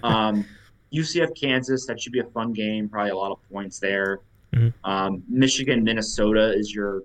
[0.03, 0.45] Um,
[0.93, 2.87] UCF Kansas that should be a fun game.
[2.89, 4.21] Probably a lot of points there.
[4.53, 4.73] Mhm.
[4.83, 7.03] Um, Michigan Minnesota is your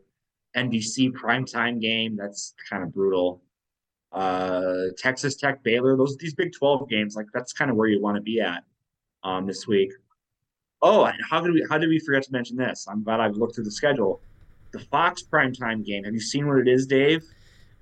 [0.56, 2.16] NBC primetime game.
[2.16, 3.42] That's kind of brutal.
[4.12, 5.96] Uh, Texas Tech Baylor.
[5.96, 7.16] Those these Big Twelve games.
[7.16, 8.64] Like that's kind of where you want to be at
[9.24, 9.90] um, this week.
[10.82, 12.86] Oh, and how did we how did we forget to mention this?
[12.88, 14.20] I'm glad I've looked through the schedule.
[14.72, 16.04] The Fox primetime game.
[16.04, 17.22] Have you seen what it is, Dave?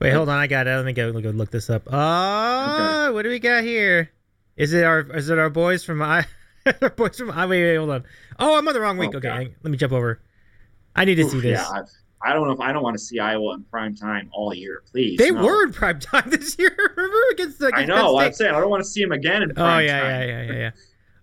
[0.01, 0.39] Wait, hold on.
[0.39, 0.75] I got it.
[0.75, 1.83] Let me go, go look this up.
[1.93, 4.11] Uh, what do we got here?
[4.57, 6.27] Is it our is it our boys from I
[6.83, 8.05] our boys from I wait, wait, hold on.
[8.39, 9.13] Oh, I'm on the wrong week.
[9.15, 10.21] Oh, okay, hang- let me jump over.
[10.97, 11.59] I need to see this.
[11.59, 11.83] Yeah,
[12.23, 14.83] I've, don't know if I don't want to see Iowa in prime time all year.
[14.91, 15.45] Please, they no.
[15.45, 16.77] were in prime time this year.
[16.97, 18.19] Remember against the I know.
[18.19, 20.11] I'm saying I don't want to see them again in Oh yeah, time.
[20.11, 20.71] yeah, yeah, yeah, yeah.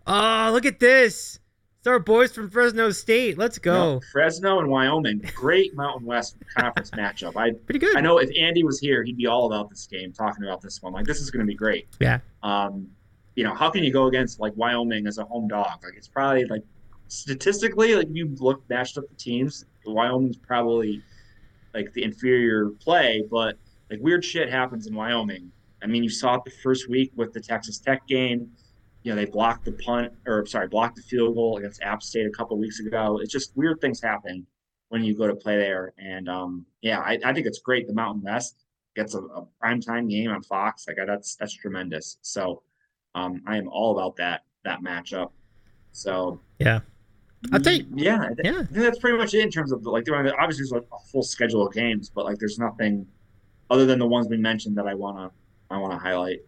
[0.08, 1.40] Oh, look at this.
[1.88, 3.38] It's our boys from Fresno State.
[3.38, 3.94] Let's go.
[3.94, 7.38] No, Fresno and Wyoming, great Mountain West Conference matchup.
[7.38, 7.96] I Pretty good.
[7.96, 10.84] I know if Andy was here, he'd be all about this game, talking about this
[10.84, 10.92] one.
[10.92, 11.88] Like this is going to be great.
[12.02, 12.20] Yeah.
[12.44, 12.90] Um,
[13.36, 15.82] you know, how can you go against like Wyoming as a home dog?
[15.82, 16.64] Like it's probably like
[17.08, 21.02] statistically, like you look matched up the teams, Wyoming's probably
[21.74, 23.58] like the inferior play, but
[23.90, 25.50] like weird shit happens in Wyoming.
[25.82, 28.52] I I mean, you saw it the first week with the Texas Tech game.
[29.04, 32.26] You know, they blocked the punt, or sorry, blocked the field goal against App State
[32.26, 33.20] a couple weeks ago.
[33.22, 34.46] It's just weird things happen
[34.90, 35.94] when you go to play there.
[35.98, 37.88] And um, yeah, I, I, think it's great.
[37.88, 40.86] The Mountain West gets a, a primetime game on Fox.
[40.88, 42.18] Like that's that's tremendous.
[42.22, 42.64] So
[43.16, 45.32] um, I am all about that that matchup.
[45.92, 46.80] So yeah,
[47.52, 50.06] I think yeah, yeah, I think that's pretty much it in terms of the, like
[50.10, 53.08] obviously there's like a full schedule of games, but like there's nothing
[53.70, 55.32] other than the ones we mentioned that I wanna
[55.70, 56.40] I wanna highlight.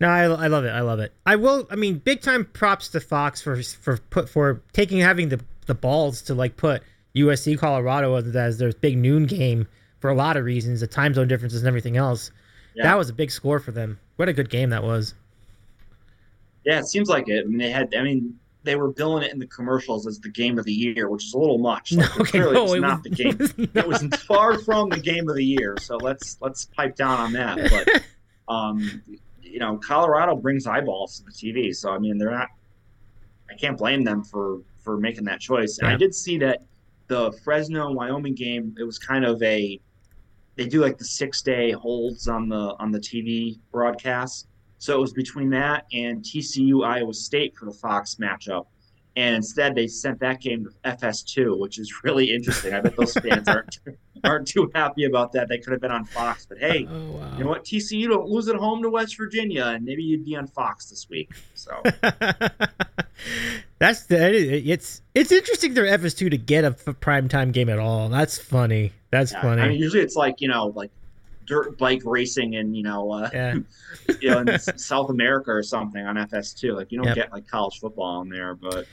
[0.00, 0.70] No, I, I love it.
[0.70, 1.12] I love it.
[1.24, 1.66] I will.
[1.70, 5.74] I mean, big time props to Fox for for put for taking having the the
[5.74, 6.82] balls to like put
[7.14, 9.66] USC Colorado as their big noon game
[10.00, 12.30] for a lot of reasons, the time zone differences and everything else.
[12.74, 12.84] Yeah.
[12.84, 13.98] That was a big score for them.
[14.16, 15.14] What a good game that was.
[16.64, 17.44] Yeah, it seems like it.
[17.44, 17.94] I mean, they had.
[17.94, 21.08] I mean, they were billing it in the commercials as the game of the year,
[21.08, 21.92] which is a little much.
[21.92, 23.70] Like, okay, clearly, no, it not was, the game.
[23.74, 25.76] It was far from the game of the year.
[25.80, 27.70] So let's let's pipe down on that.
[27.70, 28.02] But
[28.52, 29.02] um,
[29.54, 31.74] you know, Colorado brings eyeballs to the TV.
[31.74, 32.48] So I mean, they're not.
[33.50, 35.78] I can't blame them for for making that choice.
[35.78, 35.94] And yeah.
[35.94, 36.62] I did see that
[37.06, 38.74] the Fresno Wyoming game.
[38.78, 39.80] It was kind of a.
[40.56, 44.48] They do like the six day holds on the on the TV broadcast
[44.84, 48.66] so it was between that and TCU Iowa State for the Fox matchup.
[49.16, 52.74] And instead, they sent that game to FS2, which is really interesting.
[52.74, 53.78] I bet those fans aren't
[54.24, 55.48] aren't too happy about that.
[55.48, 57.32] They could have been on Fox, but hey, oh, wow.
[57.36, 57.64] you know what?
[57.64, 61.08] TCU don't lose at home to West Virginia, and maybe you'd be on Fox this
[61.08, 61.30] week.
[61.54, 61.80] So
[63.78, 68.08] that's the it's it's interesting for FS2 to get a prime time game at all.
[68.08, 68.92] That's funny.
[69.10, 69.62] That's yeah, funny.
[69.62, 70.90] I mean, usually it's like you know, like
[71.46, 73.54] dirt bike racing in you know uh, yeah.
[74.20, 76.74] you know in South America or something on FS2.
[76.74, 77.16] Like you don't yep.
[77.16, 78.86] get like college football in there, but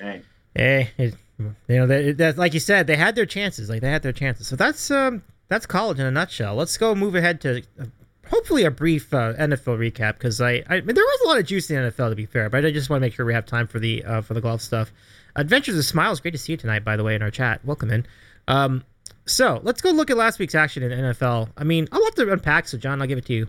[0.00, 0.22] hey,
[0.54, 3.68] hey, it, you know that, that like you said, they had their chances.
[3.68, 4.46] Like they had their chances.
[4.46, 6.54] So that's um that's college in a nutshell.
[6.54, 7.62] Let's go move ahead to.
[7.80, 7.84] Uh,
[8.30, 11.46] hopefully a brief uh, NFL recap because I, I mean, there was a lot of
[11.46, 13.34] juice in the NFL to be fair, but I just want to make sure we
[13.34, 14.92] have time for the uh, for the golf stuff.
[15.36, 17.64] Adventures of Smiles, great to see you tonight, by the way, in our chat.
[17.64, 18.06] Welcome in.
[18.48, 18.84] Um,
[19.26, 21.50] so let's go look at last week's action in NFL.
[21.56, 22.66] I mean, I'll have to unpack.
[22.68, 23.46] So, John, I'll give it to you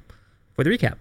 [0.54, 1.00] for the recap.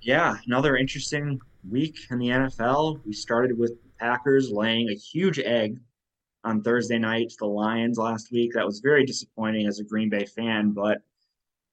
[0.00, 3.00] Yeah, another interesting week in the NFL.
[3.04, 5.78] We started with the Packers laying a huge egg
[6.44, 8.52] on Thursday night to the Lions last week.
[8.54, 10.98] That was very disappointing as a Green Bay fan, but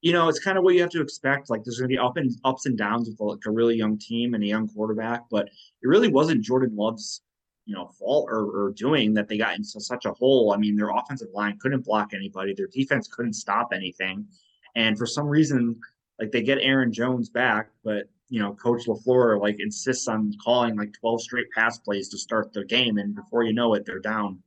[0.02, 1.50] you know, it's kind of what you have to expect.
[1.50, 3.98] Like there's going to be up and ups and downs with like a really young
[3.98, 7.22] team and a young quarterback, but it really wasn't Jordan Love's
[7.66, 10.52] you know fault or, or doing that they got into such a hole.
[10.52, 14.26] I mean, their offensive line couldn't block anybody, their defense couldn't stop anything,
[14.74, 15.78] and for some reason,
[16.18, 20.76] like they get Aaron Jones back, but you know, Coach LaFleur like insists on calling
[20.76, 23.98] like 12 straight pass plays to start the game, and before you know it, they're
[23.98, 24.40] down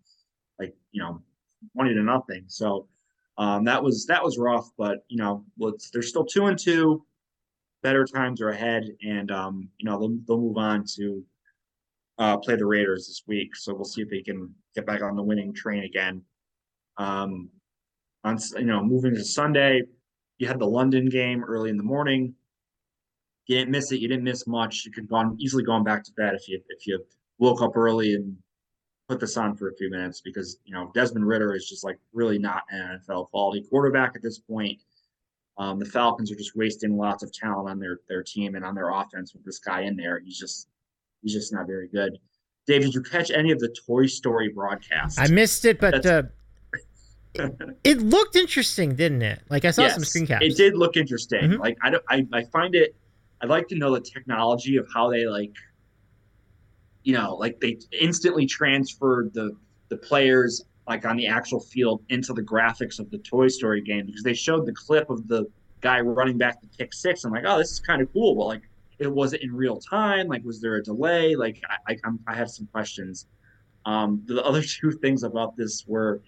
[0.57, 1.21] like you know
[1.75, 2.45] 20 to nothing.
[2.47, 2.87] So
[3.37, 7.05] um, that was that was rough, but you know, let's they're still two and two.
[7.81, 11.23] Better times are ahead, and um, you know they'll, they'll move on to
[12.19, 13.55] uh, play the Raiders this week.
[13.55, 16.21] So we'll see if they can get back on the winning train again.
[16.97, 17.49] Um,
[18.23, 19.81] on you know, moving to Sunday,
[20.37, 22.35] you had the London game early in the morning.
[23.47, 23.99] You didn't miss it.
[23.99, 24.85] You didn't miss much.
[24.85, 27.03] You could gone easily gone back to bed if you if you
[27.39, 28.37] woke up early and
[29.09, 31.99] put this on for a few minutes because you know Desmond Ridder is just like
[32.13, 34.79] really not an NFL quality quarterback at this point.
[35.57, 38.75] Um, the Falcons are just wasting lots of talent on their their team and on
[38.75, 40.19] their offense with this guy in there.
[40.19, 40.67] He's just
[41.21, 42.17] he's just not very good.
[42.65, 45.19] Dave, did you catch any of the Toy Story broadcast?
[45.19, 46.23] I missed it, but uh,
[47.83, 49.41] it looked interesting, didn't it?
[49.49, 50.45] Like I saw yes, some screen caps.
[50.45, 51.41] It did look interesting.
[51.41, 51.61] Mm-hmm.
[51.61, 52.95] Like I, don't, I, I find it.
[53.43, 55.53] I'd like to know the technology of how they like,
[57.03, 59.51] you know, like they instantly transferred the
[59.89, 64.05] the players like on the actual field into the graphics of the Toy Story game
[64.05, 65.45] because they showed the clip of the
[65.81, 67.25] guy running back the pick six.
[67.25, 68.61] I'm like, oh, this is kind of cool, but like
[68.97, 70.27] it was it in real time?
[70.27, 71.35] Like, was there a delay?
[71.35, 73.27] Like, I I, I have some questions.
[73.85, 76.21] Um, the other two things about this were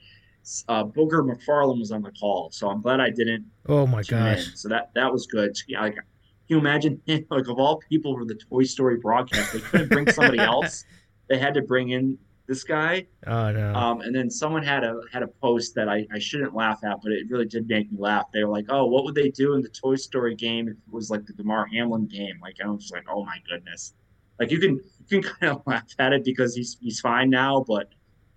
[0.67, 3.46] uh, Booger McFarland was on the call, so I'm glad I didn't.
[3.69, 4.50] Oh my gosh!
[4.50, 4.58] In.
[4.58, 5.56] So that that was good.
[5.69, 6.04] Like, can
[6.48, 7.02] you imagine?
[7.29, 10.85] Like of all people for the Toy Story broadcast, they couldn't bring somebody else.
[11.27, 12.17] They had to bring in
[12.48, 13.08] this guy.
[13.25, 13.73] Oh no.
[13.73, 17.02] Um, and then someone had a had a post that I, I shouldn't laugh at,
[17.02, 18.25] but it really did make me laugh.
[18.31, 20.93] They were like, "Oh, what would they do in the Toy Story game if it
[20.93, 23.93] was like the Damar Hamlin game?" Like I was just like, "Oh my goodness!"
[24.39, 27.63] Like you can you can kind of laugh at it because he's he's fine now,
[27.67, 27.89] but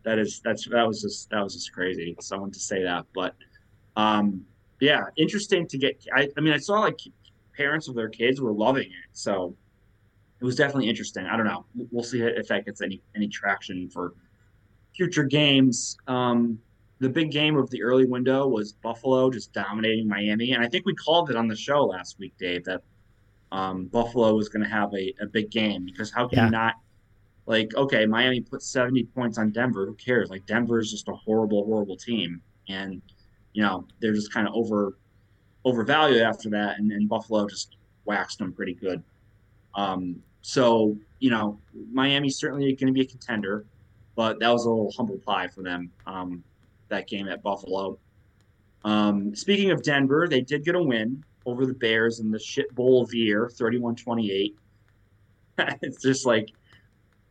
[0.04, 2.16] that is that's that was just that was just crazy.
[2.20, 3.34] Someone to say that, but
[3.96, 4.44] um,
[4.80, 6.04] yeah, interesting to get.
[6.14, 7.00] I, I mean, I saw like
[7.58, 9.54] parents of their kids were loving it, so
[10.40, 11.26] it was definitely interesting.
[11.26, 11.66] I don't know.
[11.90, 14.14] We'll see if that gets any any traction for
[14.94, 15.98] future games.
[16.06, 16.58] Um,
[17.00, 20.86] the big game of the early window was Buffalo just dominating Miami, and I think
[20.86, 22.82] we called it on the show last week, Dave, that
[23.52, 26.44] um, Buffalo was going to have a, a big game because how can yeah.
[26.46, 26.74] you not?
[27.46, 29.86] Like, okay, Miami put 70 points on Denver.
[29.86, 30.28] Who cares?
[30.28, 33.00] Like, Denver is just a horrible, horrible team, and
[33.52, 34.98] you know they're just kind of over
[35.64, 39.02] overvalued after that, and, Buffalo just waxed them pretty good.
[39.74, 41.58] Um, so you know,
[41.92, 43.64] Miami's certainly going to be a contender,
[44.14, 45.90] but that was a little humble pie for them.
[46.06, 46.42] Um,
[46.88, 47.98] that game at Buffalo.
[48.84, 52.74] Um, speaking of Denver, they did get a win over the Bears in the shit
[52.74, 54.54] bowl of the year, 31-28.
[55.82, 56.50] it's just like,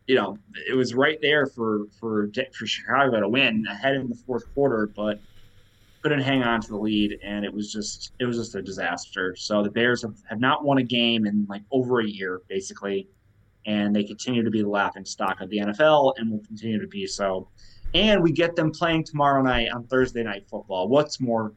[0.07, 0.37] you know,
[0.69, 4.87] it was right there for for for Chicago to win ahead in the fourth quarter,
[4.95, 5.19] but
[6.01, 9.35] couldn't hang on to the lead, and it was just it was just a disaster.
[9.35, 13.07] So the Bears have, have not won a game in like over a year, basically,
[13.65, 16.87] and they continue to be the laughing stock of the NFL, and will continue to
[16.87, 17.47] be so
[17.93, 20.87] and we get them playing tomorrow night on Thursday night football.
[20.87, 21.53] What's more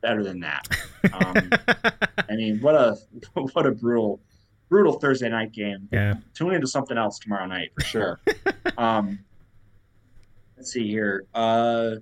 [0.00, 0.68] better than that?
[1.12, 1.50] Um,
[2.28, 2.98] I mean, what a
[3.52, 4.20] what a brutal
[4.68, 5.88] brutal Thursday night game.
[5.92, 8.20] Yeah, tune into something else tomorrow night for sure.
[8.78, 9.18] um,
[10.56, 11.26] let's see here.
[11.34, 11.96] Uh,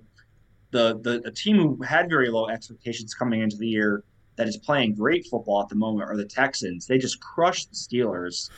[0.75, 4.03] the the the team who had very low expectations coming into the year
[4.35, 6.85] that is playing great football at the moment are the Texans.
[6.85, 8.49] They just crushed the Steelers,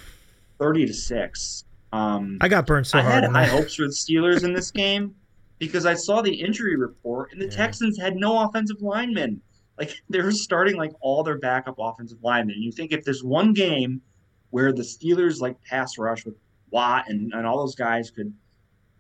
[0.58, 1.66] thirty to six.
[1.94, 3.24] Um, I got burned so I hard.
[3.24, 5.16] I had high hopes for the Steelers in this game
[5.60, 7.56] because I saw the injury report and the yeah.
[7.56, 9.40] Texans had no offensive linemen.
[9.78, 12.56] Like they were starting like all their backup offensive linemen.
[12.60, 14.02] You think if there's one game
[14.50, 16.36] where the Steelers like pass rush with
[16.72, 18.34] Watt and, and all those guys could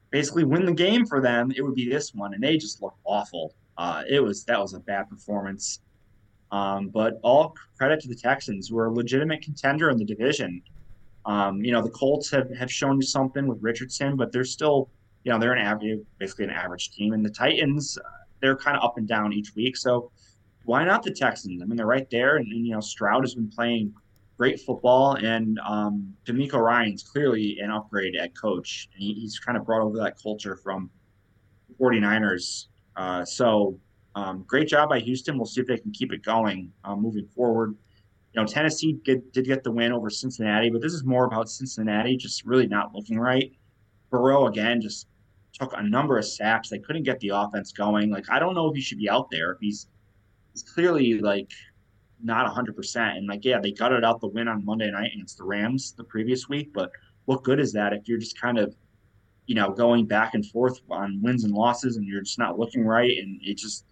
[0.09, 2.33] basically win the game for them, it would be this one.
[2.33, 3.53] And they just looked awful.
[3.77, 5.81] Uh, it was that was a bad performance.
[6.51, 10.61] Um, but all credit to the Texans, who are a legitimate contender in the division.
[11.25, 14.89] Um, you know, the Colts have, have shown something with Richardson, but they're still,
[15.25, 17.11] you know, they're an average, basically an average team.
[17.11, 18.09] And the Titans, uh,
[18.41, 19.75] they're kind of up and down each week.
[19.75, 20.09] So
[20.63, 21.61] why not the Texans?
[21.61, 22.37] I mean, they're right there.
[22.37, 23.93] And, and you know, Stroud has been playing
[24.37, 25.13] great football.
[25.15, 28.89] And um, DeMeco Ryans clearly an upgrade at coach.
[28.95, 30.89] He, he's kind of brought over that culture from
[31.79, 32.65] 49ers.
[32.95, 33.79] Uh, so
[34.15, 35.37] um, great job by Houston.
[35.37, 37.75] We'll see if they can keep it going uh, moving forward
[38.37, 41.49] you know, Tennessee did, did get the win over Cincinnati, but this is more about
[41.49, 43.51] Cincinnati just really not looking right.
[44.11, 45.07] Burrow again just
[45.53, 46.69] took a number of sacks.
[46.69, 48.11] They couldn't get the offense going.
[48.11, 49.57] Like I don't know if he should be out there.
[49.59, 49.87] He's
[50.53, 51.49] he's clearly like
[52.23, 53.17] not hundred percent.
[53.17, 56.03] And like yeah, they gutted out the win on Monday night against the Rams the
[56.03, 56.91] previous week, but
[57.25, 58.75] what good is that if you're just kind of
[59.45, 62.83] you know going back and forth on wins and losses and you're just not looking
[62.83, 63.17] right?
[63.17, 63.85] And it just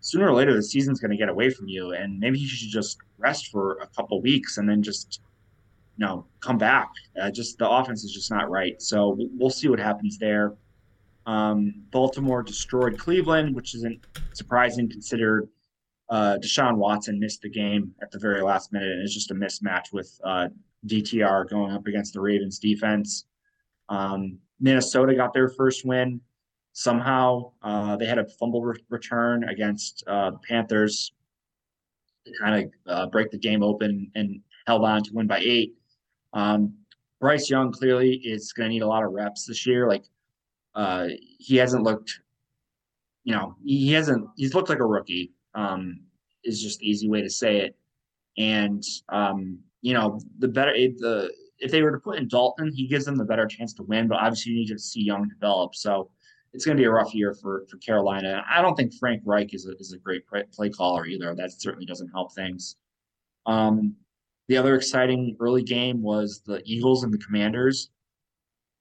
[0.00, 1.92] sooner or later the season's going to get away from you.
[1.92, 5.20] And maybe you should just rest for a couple weeks and then just
[5.96, 6.90] you know come back.
[7.20, 8.80] Uh, just the offense is just not right.
[8.82, 10.54] So we'll see what happens there.
[11.26, 13.98] Um, baltimore destroyed cleveland which isn't
[14.34, 15.48] surprising considered
[16.10, 19.34] uh, deshaun watson missed the game at the very last minute and it's just a
[19.34, 20.48] mismatch with uh,
[20.86, 23.26] dtr going up against the ravens defense
[23.88, 26.20] um, minnesota got their first win
[26.74, 31.12] somehow uh, they had a fumble re- return against uh, the Panthers
[32.26, 35.74] to kind of uh, break the game open and held on to win by eight.
[36.32, 36.74] Um,
[37.20, 39.88] Bryce Young clearly is going to need a lot of reps this year.
[39.88, 40.04] Like
[40.74, 42.20] uh, he hasn't looked,
[43.22, 44.28] you know, he hasn't.
[44.36, 45.30] He's looked like a rookie.
[45.54, 46.00] Um,
[46.44, 47.76] is just the easy way to say it.
[48.36, 52.86] And um, you know, the better the if they were to put in Dalton, he
[52.86, 54.08] gives them the better chance to win.
[54.08, 55.74] But obviously, you need to see Young develop.
[55.74, 56.10] So
[56.52, 58.44] it's going to be a rough year for for Carolina.
[58.48, 61.34] I don't think Frank Reich is a, is a great play caller either.
[61.34, 62.76] That certainly doesn't help things.
[63.46, 63.96] Um,
[64.48, 67.90] the other exciting early game was the Eagles and the Commanders.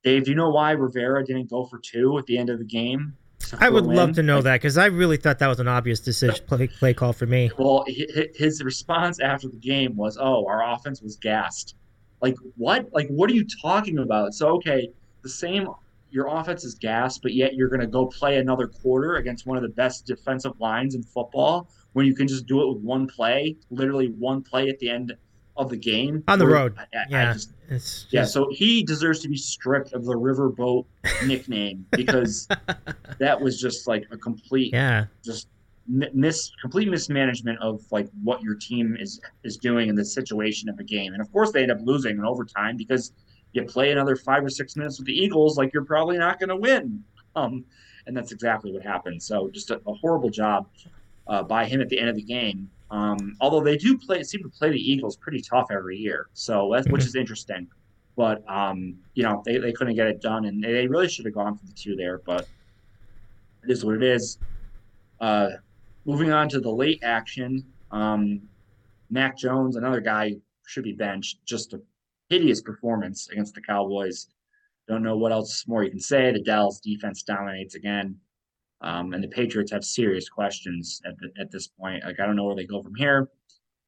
[0.03, 2.65] Dave, do you know why Rivera didn't go for two at the end of the
[2.65, 3.13] game?
[3.59, 5.99] I would love to know like, that because I really thought that was an obvious
[5.99, 7.51] decision play, play call for me.
[7.57, 11.75] Well, his response after the game was, "Oh, our offense was gassed."
[12.21, 12.87] Like what?
[12.93, 14.33] Like what are you talking about?
[14.33, 14.89] So okay,
[15.21, 15.67] the same
[16.13, 19.57] your offense is gas, but yet you're going to go play another quarter against one
[19.57, 23.07] of the best defensive lines in football when you can just do it with one
[23.07, 25.11] play, literally one play at the end
[25.55, 26.75] of the game on the road.
[26.77, 28.13] I, yeah, just, just...
[28.13, 28.25] yeah.
[28.25, 30.85] So he deserves to be stripped of the riverboat
[31.25, 32.47] nickname because
[33.19, 35.47] that was just like a complete, yeah, just
[35.87, 40.79] miss complete mismanagement of like what your team is is doing in the situation of
[40.79, 41.13] a game.
[41.13, 43.11] And of course, they end up losing in overtime because
[43.53, 46.49] you play another five or six minutes with the Eagles, like you're probably not going
[46.49, 47.03] to win.
[47.35, 47.65] Um,
[48.05, 49.21] and that's exactly what happened.
[49.21, 50.67] So just a, a horrible job
[51.27, 52.69] uh, by him at the end of the game.
[52.93, 56.67] Um, although they do play, seem to play the Eagles pretty tough every year, so
[56.67, 56.97] which mm-hmm.
[56.99, 57.67] is interesting.
[58.15, 61.33] But um, you know, they, they couldn't get it done, and they really should have
[61.33, 62.19] gone for the two there.
[62.19, 62.47] But
[63.63, 64.37] it is what it is.
[65.19, 65.49] Uh,
[66.05, 68.41] moving on to the late action, um,
[69.09, 70.35] Mac Jones, another guy
[70.67, 71.43] should be benched.
[71.47, 71.81] Just a
[72.29, 74.27] hideous performance against the Cowboys.
[74.87, 76.31] Don't know what else more you can say.
[76.31, 78.19] The Dallas defense dominates again.
[78.83, 82.03] Um, and the Patriots have serious questions at, the, at this point.
[82.03, 83.29] Like I don't know where they go from here.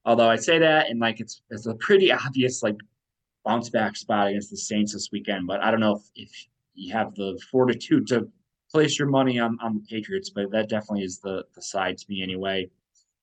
[0.05, 2.77] Although I say that and like it's it's a pretty obvious like
[3.43, 5.47] bounce back spot against the Saints this weekend.
[5.47, 8.27] But I don't know if, if you have the fortitude to
[8.71, 12.05] place your money on, on the Patriots, but that definitely is the the side to
[12.09, 12.69] me anyway.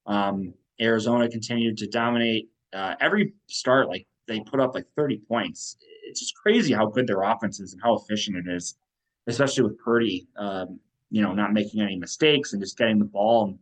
[0.07, 3.89] Um, Arizona continued to dominate uh, every start.
[3.89, 5.77] Like they put up like 30 points.
[6.05, 8.77] It's just crazy how good their offense is and how efficient it is,
[9.27, 10.27] especially with Purdy.
[10.37, 10.81] Um,
[11.13, 13.59] you know, not making any mistakes and just getting the ball in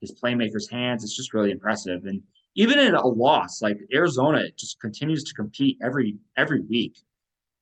[0.00, 1.04] his playmakers' hands.
[1.04, 2.04] It's just really impressive.
[2.04, 2.22] And
[2.56, 6.98] even in a loss, like Arizona just continues to compete every every week.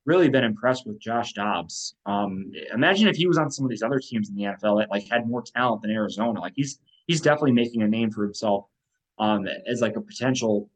[0.05, 1.95] Really been impressed with Josh Dobbs.
[2.07, 4.89] Um, imagine if he was on some of these other teams in the NFL that
[4.89, 6.39] like had more talent than Arizona.
[6.39, 8.65] Like he's he's definitely making a name for himself
[9.19, 10.67] um, as like a potential,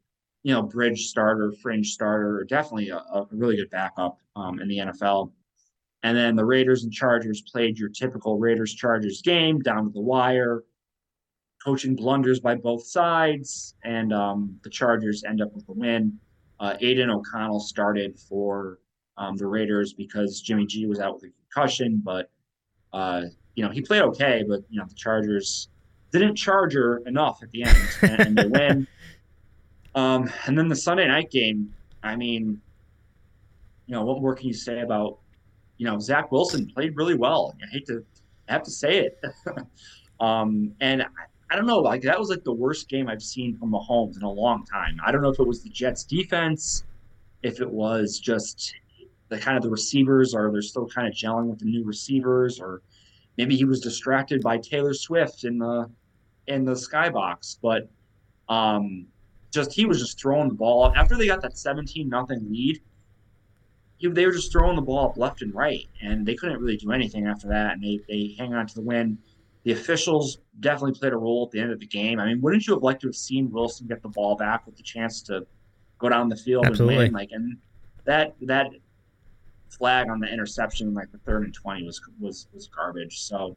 [0.44, 4.68] you know, bridge starter, fringe starter, or definitely a, a really good backup um, in
[4.68, 5.32] the NFL.
[6.02, 10.00] And then the Raiders and Chargers played your typical Raiders Chargers game down to the
[10.00, 10.64] wire,
[11.64, 16.18] coaching blunders by both sides, and um, the Chargers end up with the win.
[16.58, 18.78] Uh, Aidan O'Connell started for
[19.16, 22.30] um, the Raiders because Jimmy G was out with a concussion, but
[22.92, 23.22] uh,
[23.54, 24.44] you know he played okay.
[24.46, 25.68] But you know the Chargers
[26.10, 28.86] didn't charger enough at the end, and, and they win.
[29.94, 31.74] Um, and then the Sunday night game.
[32.02, 32.60] I mean,
[33.86, 35.18] you know, what more can you say about
[35.82, 37.56] you know, Zach Wilson played really well.
[37.60, 38.04] I hate to
[38.48, 39.20] I have to say it.
[40.20, 41.06] um, and I,
[41.50, 44.22] I, don't know, like that was like the worst game I've seen from Mahomes in
[44.22, 45.00] a long time.
[45.04, 46.84] I don't know if it was the Jets defense,
[47.42, 48.76] if it was just
[49.28, 52.60] the kind of the receivers, or they're still kind of gelling with the new receivers,
[52.60, 52.82] or
[53.36, 55.90] maybe he was distracted by Taylor Swift in the
[56.46, 57.58] in the skybox.
[57.60, 57.90] But
[58.48, 59.08] um,
[59.50, 62.80] just he was just throwing the ball after they got that 17 nothing lead
[64.10, 66.92] they were just throwing the ball up left and right, and they couldn't really do
[66.92, 67.72] anything after that.
[67.72, 69.18] And they they hang on to the win.
[69.64, 72.18] The officials definitely played a role at the end of the game.
[72.18, 74.76] I mean, wouldn't you have liked to have seen Wilson get the ball back with
[74.76, 75.46] the chance to
[75.98, 76.94] go down the field Absolutely.
[76.94, 77.12] and win?
[77.12, 77.56] Like, and
[78.04, 78.70] that that
[79.70, 83.20] flag on the interception, like the third and twenty, was was was garbage.
[83.20, 83.56] So,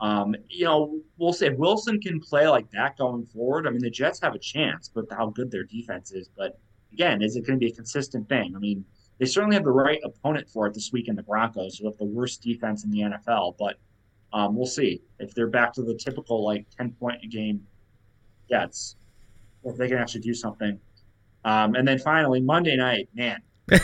[0.00, 3.66] um, you know, we'll say if Wilson can play like that going forward.
[3.66, 6.58] I mean, the Jets have a chance but how good their defense is, but
[6.94, 8.54] again, is it going to be a consistent thing?
[8.56, 8.84] I mean,
[9.18, 11.96] they certainly have the right opponent for it this week in the Broncos, who have
[11.98, 13.56] the worst defense in the NFL.
[13.58, 13.76] But
[14.32, 17.66] um, we'll see if they're back to the typical like ten point a game
[18.48, 18.96] Jets,
[19.62, 20.78] or if they can actually do something.
[21.44, 23.42] Um, and then finally Monday night, man.
[23.66, 23.82] the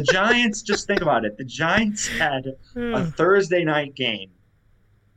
[0.00, 1.36] Giants, just think about it.
[1.36, 3.10] The Giants had a hmm.
[3.10, 4.30] Thursday night game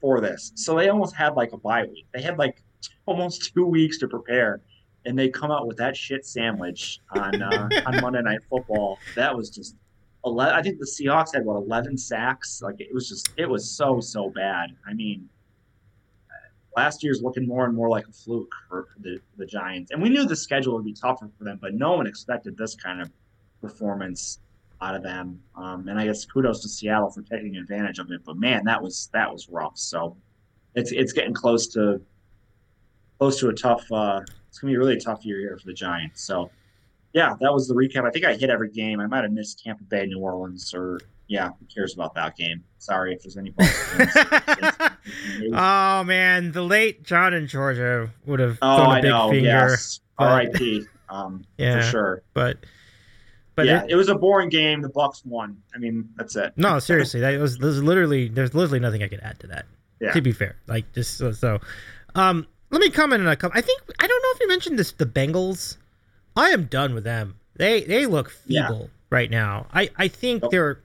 [0.02, 0.52] for this.
[0.56, 2.08] So they almost had like a bye week.
[2.14, 2.62] They had like
[3.06, 4.62] almost two weeks to prepare
[5.06, 9.00] and they come out with that shit sandwich on uh, on Monday Night Football.
[9.16, 9.76] That was just.
[10.26, 12.60] 11, I think the Seahawks had what eleven sacks.
[12.64, 14.72] Like it was just it was so so bad.
[14.88, 15.30] I mean,
[16.76, 20.10] last year's looking more and more like a fluke for the the Giants, and we
[20.10, 23.12] knew the schedule would be tougher for them, but no one expected this kind of
[23.62, 24.40] performance
[24.82, 25.42] out of them.
[25.56, 28.22] Um, and I guess kudos to Seattle for taking advantage of it.
[28.26, 29.78] But man, that was that was rough.
[29.78, 30.18] So
[30.76, 32.02] it's it's getting close to
[33.18, 34.22] close to a tough uh,
[34.56, 36.24] it's gonna be a really tough year here for the Giants.
[36.24, 36.50] So,
[37.12, 38.06] yeah, that was the recap.
[38.06, 39.02] I think I hit every game.
[39.02, 42.64] I might have missed Tampa Bay, New Orleans, or yeah, who cares about that game?
[42.78, 43.54] Sorry if there's any.
[45.54, 48.58] oh man, the late John in Georgia would have.
[48.62, 49.30] Oh, I know.
[49.30, 50.00] Finger, yes.
[50.18, 50.86] R.I.P.
[51.10, 52.24] Um, yeah, for sure.
[52.34, 52.60] But.
[53.56, 54.82] But yeah, it, it, was a boring game.
[54.82, 55.58] The Bucs won.
[55.74, 56.52] I mean, that's it.
[56.58, 59.66] No, seriously, that was, was literally there's literally nothing I could add to that.
[60.02, 60.12] Yeah.
[60.12, 61.62] To be fair, like just so, so
[62.16, 63.58] um, let me comment on a couple.
[63.58, 64.92] I think I don't know if you mentioned this.
[64.92, 65.78] The Bengals.
[66.36, 67.36] I am done with them.
[67.56, 68.88] They they look feeble yeah.
[69.10, 69.68] right now.
[69.74, 70.52] I I think nope.
[70.52, 70.82] they're.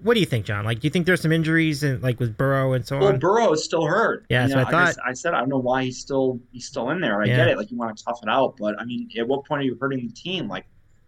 [0.00, 0.64] What do you think, John?
[0.64, 3.12] Like, do you think there's some injuries and like with Burrow and so well, on?
[3.14, 4.26] Well, Burrow is still hurt.
[4.28, 4.96] Yeah, so I thought.
[5.04, 7.20] I, I, said I don't know why he's still he's still in there.
[7.20, 7.36] I yeah.
[7.36, 7.58] get it.
[7.58, 9.76] Like you want to tough it out, but I mean, at what point are you
[9.80, 10.46] hurting the team?
[10.46, 10.66] Like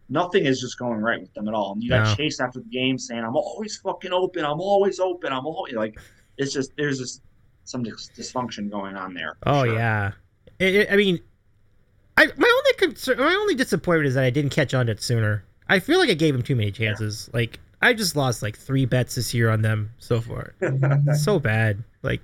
[0.09, 1.74] nothing is just going right with them at all.
[1.74, 2.14] And you got no.
[2.16, 4.44] Chase after the game saying, "I'm always fucking open.
[4.44, 5.32] I'm always open.
[5.32, 5.96] I'm always like."
[6.36, 7.22] It's just there's just
[7.70, 9.36] some dysfunction going on there.
[9.46, 9.74] Oh sure.
[9.74, 10.12] yeah,
[10.60, 11.20] I mean,
[12.16, 15.02] I my only concern, my only disappointment is that I didn't catch on to it
[15.02, 15.44] sooner.
[15.68, 17.30] I feel like I gave him too many chances.
[17.32, 17.38] Yeah.
[17.38, 20.54] Like I just lost like three bets this year on them so far.
[21.18, 21.82] so bad.
[22.02, 22.20] Like,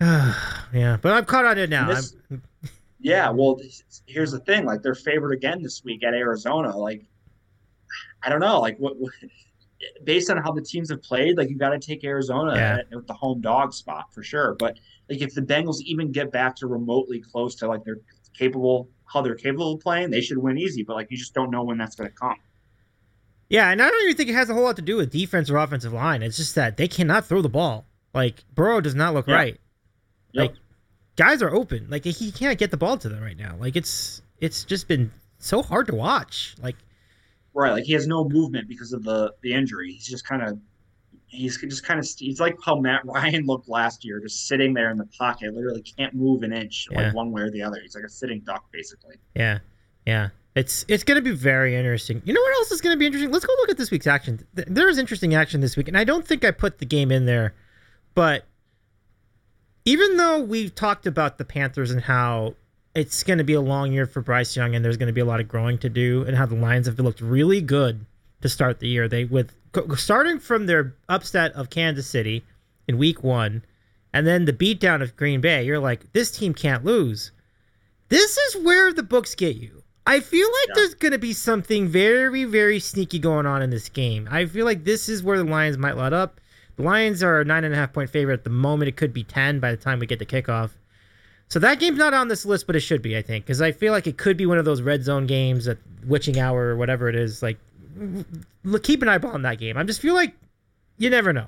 [0.00, 0.34] uh,
[0.72, 0.98] yeah.
[1.00, 1.88] But I'm caught on it now.
[1.88, 2.14] This,
[3.00, 3.30] yeah.
[3.30, 3.60] Well,
[4.06, 4.64] here's the thing.
[4.66, 6.76] Like they're favored again this week at Arizona.
[6.76, 7.04] Like,
[8.22, 8.60] I don't know.
[8.60, 9.12] Like what, what
[10.04, 12.76] based on how the teams have played, like you got to take Arizona Yeah.
[12.78, 14.54] at- with the home dog spot for sure.
[14.58, 18.00] But like if the Bengals even get back to remotely close to like they're
[18.36, 20.82] capable, how they're capable of playing, they should win easy.
[20.82, 22.36] But like you just don't know when that's going to come.
[23.48, 25.48] Yeah, and I don't even think it has a whole lot to do with defense
[25.50, 26.22] or offensive line.
[26.22, 27.86] It's just that they cannot throw the ball.
[28.12, 29.34] Like Burrow does not look Yeah.
[29.34, 29.60] right.
[30.32, 30.50] Yep.
[30.50, 30.56] Like
[31.16, 31.86] guys are open.
[31.88, 33.56] Like he can't get the ball to them right now.
[33.60, 36.56] Like it's it's just been so hard to watch.
[36.60, 36.76] Like
[37.56, 39.92] Right, like he has no movement because of the the injury.
[39.92, 40.58] He's just kind of
[41.28, 44.90] he's just kind of he's like how Matt Ryan looked last year, just sitting there
[44.90, 47.00] in the pocket, literally can't move an inch, Yeah.
[47.06, 47.80] like one way or the other.
[47.80, 49.16] He's like a sitting duck, basically.
[49.34, 49.58] yeah,
[50.06, 50.28] yeah.
[50.54, 52.22] It's it's gonna be very interesting.
[52.24, 53.30] You know what else is gonna be interesting?
[53.32, 54.46] Let's go look at this week's action.
[54.54, 57.10] Th- There is interesting action this week, and I don't think I put the game
[57.10, 57.54] in there,
[58.14, 58.44] but
[59.84, 62.54] even though we've talked about the Panthers and how
[62.96, 65.20] it's going to be a long year for Bryce Young and there's going to be
[65.20, 68.06] a lot of growing to do and how the Lions have looked really good
[68.40, 69.06] to start the year.
[69.06, 69.52] They with
[69.96, 72.44] starting from their upset of Kansas City
[72.88, 73.62] in week 1
[74.14, 75.62] and then the beatdown of Green Bay.
[75.64, 77.32] You're like this team can't lose.
[78.08, 79.82] This is where the books get you.
[80.06, 80.74] I feel like Yeah.
[80.76, 84.26] there's going to be something very very sneaky going on in this game.
[84.30, 86.40] I feel like this is where the Lions might let up.
[86.76, 88.88] The Lions are a nine and a half point favorite at the moment.
[88.88, 90.70] It could be ten by the time we get the kickoff.
[91.48, 93.70] So that game's not on this list, but it should be, I think, because I
[93.72, 96.76] feel like it could be one of those red zone games at witching hour or
[96.76, 97.42] whatever it is.
[97.42, 97.58] Like,
[98.82, 99.76] keep an eyeball on that game.
[99.76, 100.34] I just feel like
[100.98, 101.46] you never know.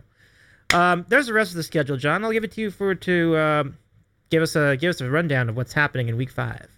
[0.72, 2.24] Um, there's the rest of the schedule, John.
[2.24, 3.78] I'll give it to you for to um,
[4.30, 6.68] give us a give us a rundown of what's happening in Week Five.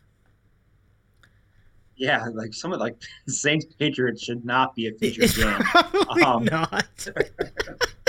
[1.96, 2.96] Yeah, like some of like
[3.28, 5.58] Saints Patriots should not be a featured game.
[5.64, 7.08] probably Um, not.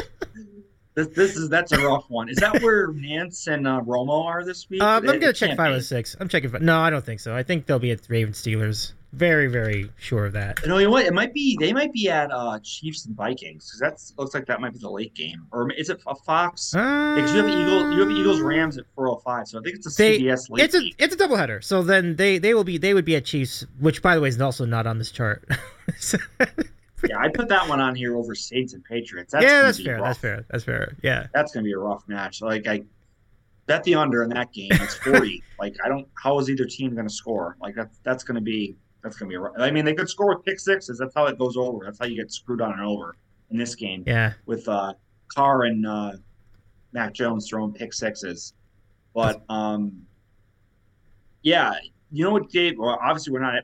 [1.07, 2.29] This this is that's a rough one.
[2.29, 4.81] Is that where Nantz and uh, Romo are this week?
[4.81, 5.77] Um, I'm It- gonna it check five be.
[5.77, 6.15] or six.
[6.19, 6.49] I'm checking.
[6.49, 6.61] Five.
[6.61, 7.35] No, I don't think so.
[7.35, 8.93] I think they'll be at Ravens Steelers.
[9.13, 10.65] Very, very sure of that.
[10.65, 11.05] No, you know what?
[11.05, 11.57] It might be.
[11.59, 14.79] They might be at uh, Chiefs and Vikings because that looks like that might be
[14.79, 15.47] the late game.
[15.51, 16.73] Or is it a Fox?
[16.73, 19.97] Uh, you have Eagle, you have Eagles Rams at 4:05, so I think it's a
[20.01, 20.63] They- CBS late.
[20.63, 20.93] It's a game.
[20.97, 21.61] it's a doubleheader.
[21.61, 24.29] So then they they will be they would be at Chiefs, which by the way
[24.29, 25.43] is also not on this chart.
[27.09, 29.31] yeah, I put that one on here over Saints and Patriots.
[29.33, 29.97] That's yeah, that's fair.
[29.97, 30.05] rough.
[30.05, 30.45] That's fair.
[30.49, 30.95] That's fair.
[31.03, 31.27] Yeah.
[31.33, 32.41] That's gonna be a rough match.
[32.41, 32.83] Like I
[33.65, 34.69] bet the under in that game.
[34.71, 35.43] It's 40.
[35.59, 36.07] like I don't.
[36.15, 37.57] How is either team gonna score?
[37.61, 39.35] Like that's that's gonna be that's gonna be.
[39.35, 40.97] A, rough- I mean, they could score with pick sixes.
[40.97, 41.85] That's how it goes over.
[41.85, 43.15] That's how you get screwed on and over
[43.49, 44.03] in this game.
[44.07, 44.33] Yeah.
[44.45, 44.93] with uh,
[45.27, 46.13] Carr and uh,
[46.93, 48.53] Mac Jones throwing pick sixes.
[49.13, 50.05] But um,
[51.41, 51.73] yeah,
[52.11, 52.77] you know what, Dave?
[52.77, 53.63] Well, obviously we're not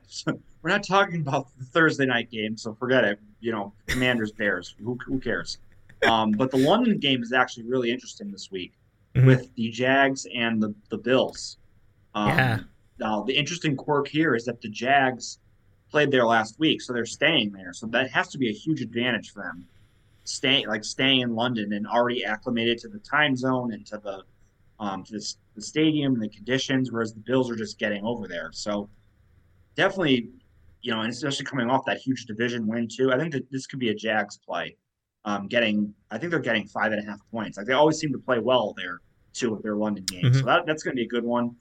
[0.62, 3.18] we're not talking about the Thursday night game, so forget it.
[3.40, 4.74] You know, Commanders Bears.
[4.82, 5.58] Who, who cares?
[6.06, 8.72] Um, but the London game is actually really interesting this week
[9.14, 9.26] Mhm.
[9.26, 11.58] with the Jags and the the Bills.
[12.14, 12.58] Um, Yeah.
[12.98, 15.38] Now the interesting quirk here is that the Jags
[15.90, 17.72] played there last week, so they're staying there.
[17.72, 19.66] So that has to be a huge advantage for them
[20.24, 24.22] staying like staying in London and already acclimated to the time zone and to the
[24.78, 28.28] um to the, the stadium and the conditions, whereas the Bills are just getting over
[28.28, 28.50] there.
[28.52, 28.88] So
[29.74, 30.28] definitely,
[30.82, 33.12] you know, and especially coming off that huge division win too.
[33.12, 34.76] I think that this could be a Jags play.
[35.24, 37.58] Um, getting, I think they're getting five and a half points.
[37.58, 39.00] Like they always seem to play well there
[39.34, 40.38] too with their London games.
[40.38, 41.54] So that, that's going to be a good one.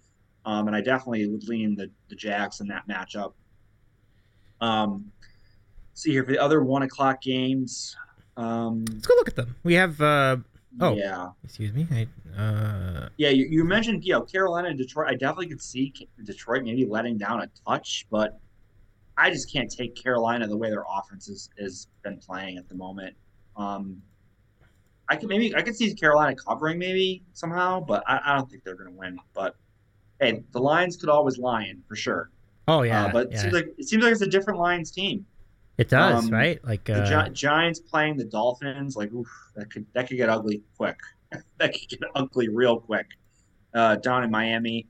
[0.46, 3.34] Um, and I definitely would lean the the Jags in that matchup.
[4.62, 5.12] Um,
[5.94, 7.96] see here for the other one o'clock games.
[8.38, 9.56] Um, Let's go look at them.
[9.64, 10.00] We have.
[10.00, 10.38] uh
[10.80, 10.94] Oh.
[10.94, 11.88] yeah, Excuse me.
[11.92, 13.30] I, uh, yeah.
[13.30, 15.08] You, you mentioned you know Carolina and Detroit.
[15.10, 15.92] I definitely could see
[16.24, 18.40] Detroit maybe letting down a touch, but
[19.18, 22.76] I just can't take Carolina the way their offense is has been playing at the
[22.76, 23.16] moment.
[23.56, 24.02] Um,
[25.10, 28.64] I could maybe I could see Carolina covering maybe somehow, but I, I don't think
[28.64, 29.18] they're going to win.
[29.34, 29.56] But
[30.20, 32.30] hey, the Lions could always lion for sure.
[32.68, 33.06] oh yeah.
[33.06, 33.42] uh, but it yeah.
[33.42, 35.26] seems like it seems like it's a different Lions team.
[35.78, 36.64] it does, um, right?
[36.64, 36.86] Like.
[36.86, 40.62] The Uh, Gi- Giants playing the Dolphins, like oof, that could that could get ugly
[40.78, 41.00] quick.
[41.58, 43.08] that could get ugly real quick.
[43.74, 44.88] Uh, down in Miami,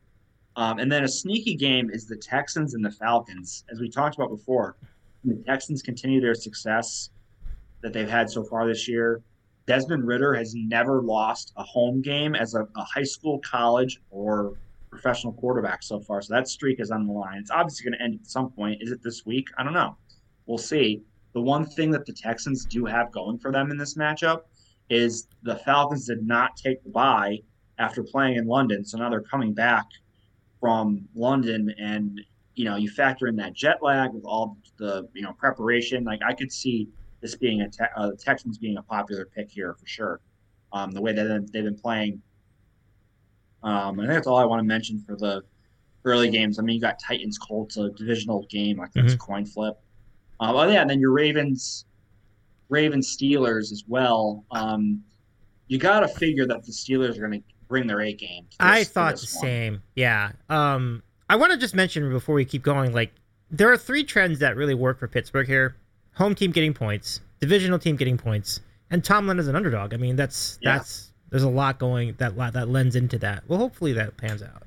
[0.58, 4.16] um, and then a sneaky game is the Texans and the Falcons, as we talked
[4.16, 4.76] about before.
[5.24, 7.12] The Texans continue their success
[7.82, 9.22] that they've had so far this year.
[9.68, 14.58] Desmond Ridder has never lost a home game as a, a high school, college, or
[14.90, 16.24] professional quarterback so far.
[16.24, 17.38] So that streak is on the line.
[17.38, 18.82] It's obviously going to end at some point.
[18.82, 19.48] Is it this week?
[19.60, 19.96] I don't know.
[20.48, 21.04] We'll see.
[21.34, 24.44] The one thing that the Texans do have going for them in this matchup
[24.90, 27.42] is the Falcons did not take the bye
[27.78, 28.84] after playing in London.
[28.84, 29.86] So now they're coming back
[30.60, 32.22] from London and
[32.58, 36.04] you know, you factor in that jet lag with all the, you know, preparation.
[36.04, 36.90] Like I could see
[37.22, 40.22] this being a te- uh, Texans being a popular pick here for sure.
[40.74, 42.20] Um, the way that they've been playing.
[43.62, 45.44] Um, I think that's all I want to mention for the
[46.04, 46.58] early games.
[46.58, 48.78] I mean, you got Titans Colts, a divisional game.
[48.78, 49.80] like it's a coin flip.
[50.40, 51.86] Um, oh yeah, and then your Ravens,
[52.70, 54.44] Ravens Steelers as well.
[54.52, 55.04] Um,
[55.68, 58.46] you got to figure that the Steelers are going to bring their A game.
[58.60, 59.42] I thought the one.
[59.42, 59.84] same.
[59.96, 60.32] Yeah.
[60.50, 63.12] Um, I want to just mention before we keep going, like
[63.52, 65.76] there are three trends that really work for Pittsburgh here:
[66.14, 69.94] home team getting points, divisional team getting points, and Tomlin as an underdog.
[69.94, 70.78] I mean, that's Yeah.
[70.78, 73.44] that's there's a lot going that that lends into that.
[73.48, 74.64] Well, hopefully that pans out.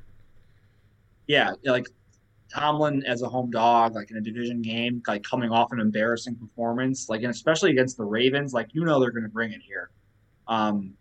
[1.26, 1.86] Yeah, like
[2.52, 6.34] Tomlin as a home dog, like in a division game, like coming off an embarrassing
[6.34, 9.60] performance, like and especially against the Ravens, like you know they're going to bring it
[9.62, 9.90] here.
[10.48, 10.94] Um,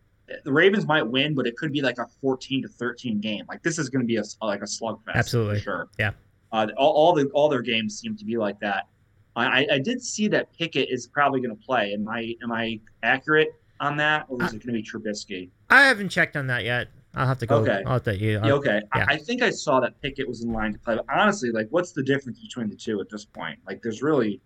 [0.43, 3.45] the Ravens might win, but it could be like a 14 to 13 game.
[3.47, 5.15] Like this is going to be a like a slugfest.
[5.15, 5.57] Absolutely.
[5.57, 5.89] for sure.
[5.97, 6.11] Yeah.
[6.51, 8.88] Uh, all, all the all their games seem to be like that.
[9.36, 11.93] I, I did see that Pickett is probably going to play.
[11.93, 13.49] Am I am I accurate
[13.80, 15.49] on that, or is it going to be Trubisky?
[15.69, 16.89] I haven't checked on that yet.
[17.15, 17.57] I'll have to go.
[17.57, 17.82] Okay.
[17.86, 18.82] I'll have to, yeah, Yeah, okay.
[18.95, 19.05] yeah.
[19.07, 20.95] I, I think I saw that Pickett was in line to play.
[20.95, 23.57] But honestly, like, what's the difference between the two at this point?
[23.65, 24.41] Like, there's really,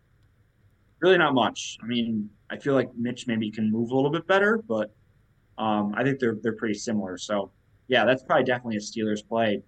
[1.00, 1.78] really not much.
[1.84, 4.94] I mean, I feel like Mitch maybe can move a little bit better, but
[5.58, 7.18] um, I think they're they're pretty similar.
[7.18, 7.52] So,
[7.88, 9.62] yeah, that's probably definitely a Steelers play.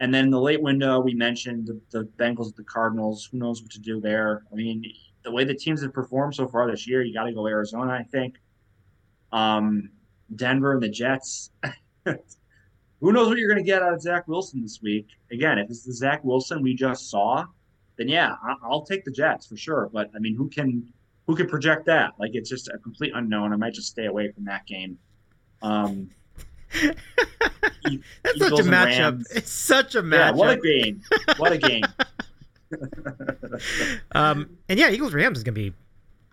[0.00, 3.28] And then the late window, we mentioned the, the Bengals the Cardinals.
[3.30, 4.44] Who knows what to do there?
[4.52, 4.84] I mean,
[5.22, 7.92] the way the teams have performed so far this year, you got to go Arizona,
[7.92, 8.36] I think.
[9.32, 9.90] Um,
[10.34, 11.50] Denver and the Jets.
[12.04, 15.08] Who knows what you're going to get out of Zach Wilson this week?
[15.30, 17.44] Again, if it's the Zach Wilson we just saw,
[17.96, 19.90] then yeah, I'll take the Jets for sure.
[19.92, 20.92] But I mean, who can
[21.26, 22.12] who can project that?
[22.18, 23.52] Like, it's just a complete unknown.
[23.52, 24.98] I might just stay away from that game.
[25.64, 26.10] Um,
[27.90, 28.98] E- That's Eagles such a matchup.
[28.98, 29.30] Rams.
[29.30, 30.36] It's such a yeah, matchup.
[30.36, 31.02] what a game!
[31.36, 31.84] What a game!
[34.12, 35.72] um, and yeah, Eagles Rams is gonna be.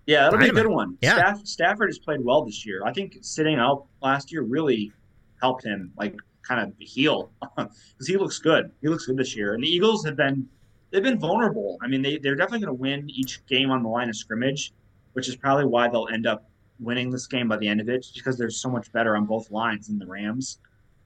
[0.08, 0.98] Yeah, that'll be a good one.
[1.02, 1.16] Yeah.
[1.16, 2.82] Staff, Stafford has played well this year.
[2.86, 4.92] I think sitting out last year really
[5.40, 8.72] helped him, like, kind of heal because he looks good.
[8.82, 9.54] He looks good this year.
[9.54, 10.48] And the Eagles have been
[10.90, 11.78] they've been vulnerable.
[11.82, 14.74] I mean, they they're definitely going to win each game on the line of scrimmage,
[15.14, 16.50] which is probably why they'll end up
[16.82, 19.26] winning this game by the end of it, just because they're so much better on
[19.26, 20.60] both lines than the Rams.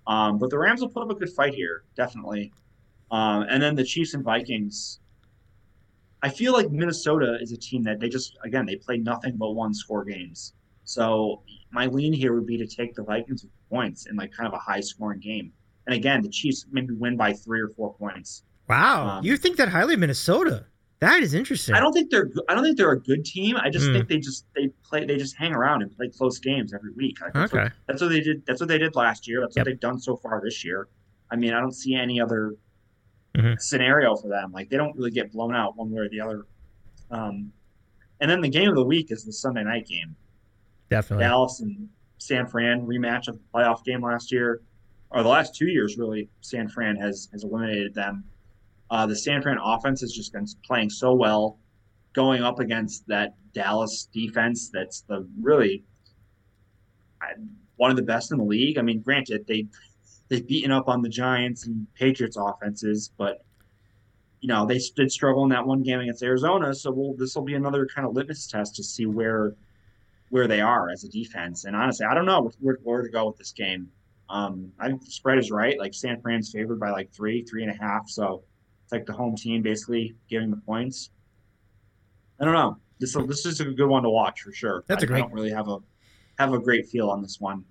[0.08, 2.54] Um, but the Rams will put up a good fight here, definitely.
[3.12, 5.00] Um, and then the Chiefs and Vikings.
[6.24, 9.52] I feel like Minnesota is a team that they just again they play nothing but
[9.52, 10.54] one score games.
[10.84, 14.48] So my lean here would be to take the Vikings with points in like kind
[14.48, 15.52] of a high scoring game.
[15.86, 18.44] And again, the Chiefs maybe win by three or four points.
[18.68, 20.66] Wow, Um, you think that highly of Minnesota?
[21.00, 21.76] That is interesting.
[21.76, 23.58] I don't think they're I don't think they're a good team.
[23.58, 23.94] I just Hmm.
[23.94, 27.20] think they just they play they just hang around and play close games every week.
[27.22, 27.64] Like, that's, Okay.
[27.64, 28.46] what, that's what they did.
[28.46, 29.42] That's what they did last year.
[29.42, 29.66] That's Yep.
[29.66, 30.88] what they've done so far this year.
[31.30, 32.56] I mean, I don't see any other
[33.36, 33.60] Mhm.
[33.60, 34.52] scenario for them.
[34.54, 36.46] Like they don't really get blown out one way or the other.
[37.12, 37.52] Um,
[38.22, 40.16] and then the game of the week is the Sunday night game.
[40.90, 41.26] Definitely.
[41.26, 44.62] Dallas and San Fran rematch of the playoff game last year,
[45.10, 46.30] or the last two years, really.
[46.40, 48.24] San Fran has has eliminated them.
[48.90, 51.60] Uh, the San Fran offense has just been playing so well,
[52.14, 54.70] going up against that Dallas defense.
[54.72, 55.84] That's the really
[57.22, 57.34] I-
[57.78, 58.78] one of the best in the league.
[58.78, 59.68] I mean, granted, they
[60.30, 63.44] they've beaten up on the Giants and Patriots offenses, but
[64.42, 66.74] you know they did struggle in that one game against Arizona.
[66.74, 69.56] So we'll, this will be another kind of litmus test to see where
[70.30, 71.66] where they are as a defense.
[71.66, 73.90] And honestly, I don't know where, where to go with this game.
[74.30, 75.78] Um, I think the spread is right.
[75.80, 78.10] Like San Fran's favored by like three, three and a half.
[78.10, 78.44] So
[78.86, 81.10] it's like the home team basically giving the points.
[82.40, 82.78] I don't know.
[83.00, 84.84] This this is a good one to watch for sure.
[84.88, 85.80] That's a a great- I don't really have a
[86.38, 87.64] have a great feel on this one.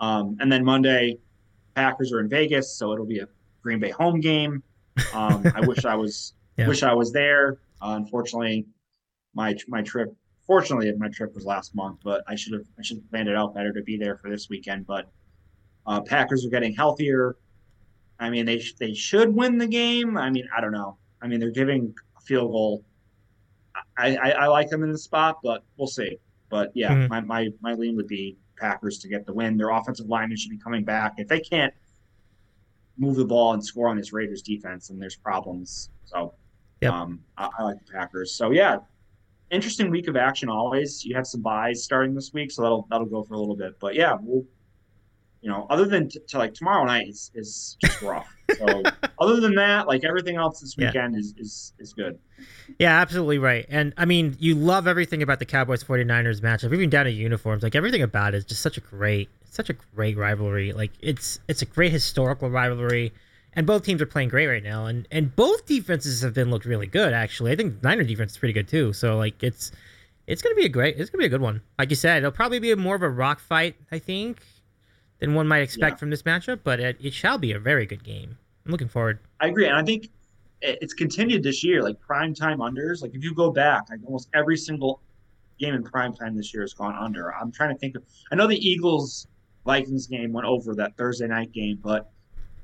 [0.00, 1.18] Um, and then Monday,
[1.74, 3.28] Packers are in Vegas, so it'll be a
[3.62, 4.62] Green Bay home game.
[5.14, 6.68] Um, I wish I was Yeah.
[6.68, 7.58] wish I was there.
[7.80, 8.66] Uh, unfortunately,
[9.34, 10.14] my my trip.
[10.46, 13.36] Fortunately, my trip was last month, but I should have I should have planned it
[13.36, 14.86] out better to be there for this weekend.
[14.86, 15.10] But
[15.86, 17.36] uh, Packers are getting healthier.
[18.22, 20.16] I mean, they they should win the game.
[20.16, 20.96] I mean, I don't know.
[21.20, 22.84] I mean, they're giving a field goal.
[23.96, 26.18] I, I, I like them in the spot, but we'll see.
[26.48, 27.08] But yeah, Mhm.
[27.08, 29.56] my, my my lean would be Packers to get the win.
[29.56, 31.14] Their offensive linemen should be coming back.
[31.16, 31.72] If they can't
[32.98, 35.90] move the ball and score on this Raiders defense, then there's problems.
[36.04, 36.34] So
[36.82, 36.92] Yep.
[36.92, 38.34] um, I, I like the Packers.
[38.34, 38.78] So yeah,
[39.50, 41.04] interesting week of action always.
[41.04, 43.78] You have some byes starting this week, so that'll that'll go for a little bit.
[43.80, 44.44] But yeah, we'll
[45.42, 48.32] you know, other than t- to like tomorrow night is, is just rough.
[48.58, 48.82] So
[49.18, 50.86] other than that, like everything else this Yeah.
[50.86, 52.18] weekend is is is good.
[52.78, 53.66] Yeah, absolutely right.
[53.68, 57.62] And I mean, you love everything about the Cowboys 49ers matchup, even down to uniforms.
[57.62, 60.72] Like everything about it is just such a great, such a great rivalry.
[60.72, 63.12] Like it's it's a great historical rivalry.
[63.54, 64.86] And both teams are playing great right now.
[64.86, 67.50] And and both defenses have been looked really good actually.
[67.52, 68.92] I think the Niner defense is pretty good too.
[68.92, 69.72] So like it's
[70.28, 71.62] it's gonna be a great it's gonna be a good one.
[71.78, 74.40] Like you said, it'll probably be more of a rock fight, I think,
[75.22, 75.98] than one might expect Yeah.
[75.98, 78.36] from this matchup, but it, it shall be a very good game.
[78.66, 79.18] I'm looking forward.
[79.40, 80.08] I agree, and I think
[80.60, 81.82] it's continued this year.
[81.82, 85.00] Like prime time unders, like if you go back, like almost every single
[85.58, 87.34] game in prime time this year has gone under.
[87.34, 88.02] I'm trying to think of.
[88.30, 89.26] I know the Eagles
[89.64, 92.10] Vikings game went over that Thursday night game, but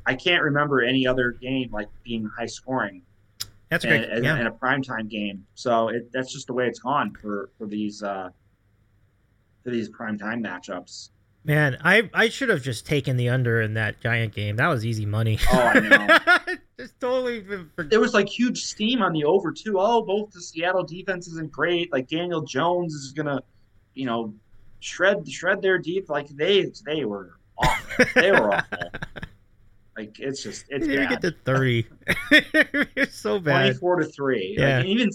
[0.07, 3.03] I can't remember any other game like being high scoring.
[3.69, 4.09] That's a great.
[4.09, 4.41] in, yeah.
[4.41, 5.45] in a primetime game.
[5.55, 8.31] So it, that's just the way it's gone for for these uh,
[9.65, 11.11] for these primetime matchups.
[11.49, 14.57] Man, I I should have just taken the under in that giant game.
[14.57, 15.39] That was easy money.
[15.51, 16.55] Oh, I know.
[16.79, 17.43] just totally.
[17.75, 19.77] For, There was like huge steam on the over too.
[19.81, 21.91] Oh, both the Seattle defense isn't great.
[21.91, 23.41] Like Daniel Jones is gonna,
[23.95, 24.35] you know,
[24.81, 26.11] shred shred their deep.
[26.11, 28.05] Like they they were awful.
[28.15, 28.79] they were awful.
[29.97, 31.23] Like it's just they it's didn't bad.
[31.23, 31.87] get to thirty.
[32.31, 33.63] it's so bad.
[33.63, 34.55] Twenty four to three.
[34.59, 34.79] Yeah.
[34.81, 35.09] Like, even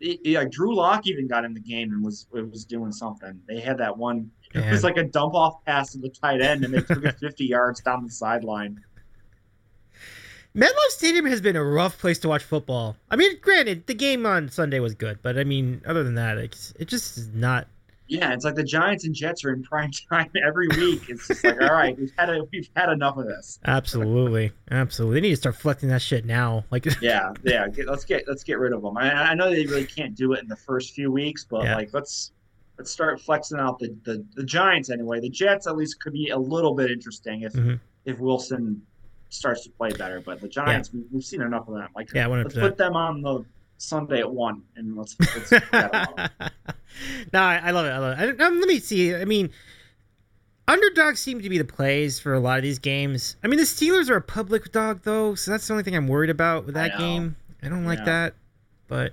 [0.00, 3.38] it- yeah, Drew Lock even got in the game and was was doing something.
[3.46, 4.30] They had that one.
[4.54, 7.18] It was like a dump off pass to the tight end, and they took it
[7.20, 8.80] fifty yards down the sideline.
[10.56, 12.96] MetLife Stadium has been a rough place to watch football.
[13.10, 16.38] I mean, granted, the game on Sunday was good, but I mean, other than that,
[16.38, 17.66] it's it just is not.
[18.06, 21.08] Yeah, it's like the Giants and Jets are in prime time every week.
[21.08, 23.58] It's just like, all right, we've had a, we've had enough of this.
[23.64, 25.14] Absolutely, absolutely.
[25.16, 26.64] They need to start flexing that shit now.
[26.70, 27.66] Like, Yeah, yeah.
[27.66, 28.96] Get, let's get let's get rid of them.
[28.96, 31.74] I, I know they really can't do it in the first few weeks, but Yeah.
[31.76, 32.30] like let's
[32.78, 35.20] let's start flexing out the, the the Giants anyway.
[35.20, 37.78] The Jets at least could be a little bit interesting if Mhm.
[38.04, 38.82] if Wilson
[39.28, 40.20] starts to play better.
[40.20, 41.88] But the Giants, we, we've seen enough of them.
[41.94, 43.44] Like, yeah, let's put them on the
[43.78, 45.16] Sunday at one, and let's.
[45.36, 45.50] let's
[47.32, 47.90] no, I, I love it.
[47.90, 48.40] I love it.
[48.40, 49.14] I, um, let me see.
[49.14, 49.50] I mean,
[50.68, 53.36] underdogs seem to be the plays for a lot of these games.
[53.42, 56.08] I mean, the Steelers are a public dog though, so that's the only thing I'm
[56.08, 56.98] worried about with that know.
[56.98, 57.36] game.
[57.62, 58.04] I don't like Yeah.
[58.04, 58.34] that,
[58.88, 59.12] but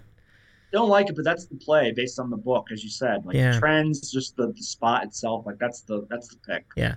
[0.71, 3.25] Don't like it, but that's the play based on the book, as you said.
[3.25, 3.59] Like Yeah.
[3.59, 5.45] trends, just the, the spot itself.
[5.45, 6.65] Like that's the that's the pick.
[6.77, 6.95] Yeah.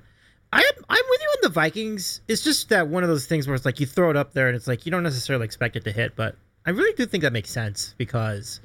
[0.52, 2.20] I am, I'm with you on the Vikings.
[2.28, 4.46] It's just that one of those things where it's like you throw it up there
[4.46, 7.22] and it's like you don't necessarily expect it to hit, but I really do think
[7.22, 8.60] that makes sense because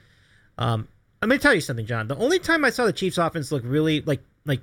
[0.59, 0.87] um
[1.21, 2.07] I'm gonna tell you something, John.
[2.07, 4.61] The only time I saw the Chiefs offense look really like like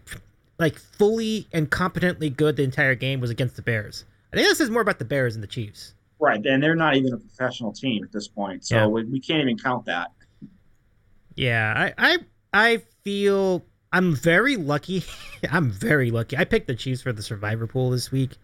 [0.59, 4.05] like fully and competently good the entire game was against the Bears.
[4.33, 5.95] I think this is more about the Bears than the Chiefs.
[6.19, 8.87] Right, and they're not even a professional team at this point, so Yeah.
[8.87, 10.13] we, we can't even count that.
[11.37, 12.19] Yeah, I I
[12.53, 13.63] I feel
[13.93, 15.05] I'm very lucky.
[15.51, 16.37] I'm very lucky.
[16.37, 18.37] I picked the Chiefs for the survivor pool this week.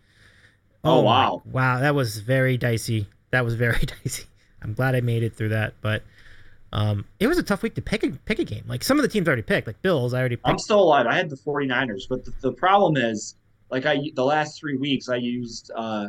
[0.85, 1.43] Oh, my- wow.
[1.51, 3.07] Wow, that was very dicey.
[3.31, 4.25] That was very dicey.
[4.63, 6.03] I'm glad I made it through that, but
[6.73, 8.65] um it was a tough week to pick a pick a game.
[8.67, 11.07] Like some of the teams I already picked, like Bills, I already I'm still alive.
[11.07, 13.35] I had the 49ers, but the, the problem is,
[13.71, 16.09] like I the last three weeks, I used uh,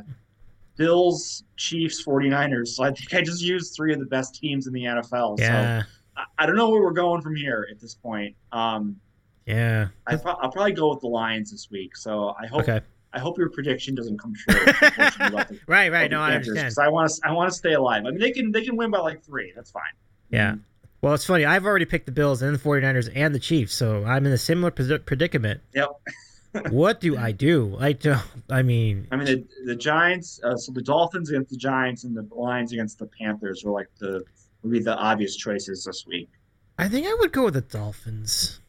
[0.76, 2.70] Bills, Chiefs, 49ers.
[2.70, 5.40] So I think I just used three of the best teams in the NFL.
[5.40, 5.84] So yeah.
[5.86, 5.90] I,
[6.38, 8.36] I don't know where we're going from here at this point.
[8.51, 8.99] Um,
[9.45, 9.88] Yeah.
[10.07, 11.95] I pro- I'll probably go with the Lions this week.
[11.97, 12.82] So I hope Okay.
[13.16, 14.53] I hope your prediction doesn't come true.
[14.66, 16.09] the- Right, right.
[16.09, 16.68] No, I Panthers, understand.
[16.70, 18.05] 'cause I want to I want to stay alive.
[18.05, 19.51] I mean, they can they can win by like three.
[19.55, 19.84] That's fine.
[20.30, 20.55] Yeah.
[21.01, 21.43] Well, it's funny.
[21.45, 24.38] I've already picked the Bills and the 49ers and the Chiefs, so I'm in a
[24.38, 25.59] similar predicament.
[25.76, 25.89] Yep.
[26.70, 27.76] what do I do?
[27.80, 28.22] I don't.
[28.49, 30.39] I mean, I mean, the, the Giants.
[30.43, 33.89] Uh, so the Dolphins against the Giants and the Lions against the Panthers were like
[33.99, 34.24] the
[34.64, 36.30] would be the obvious choices this week.
[36.78, 38.59] I think I would go with the Dolphins,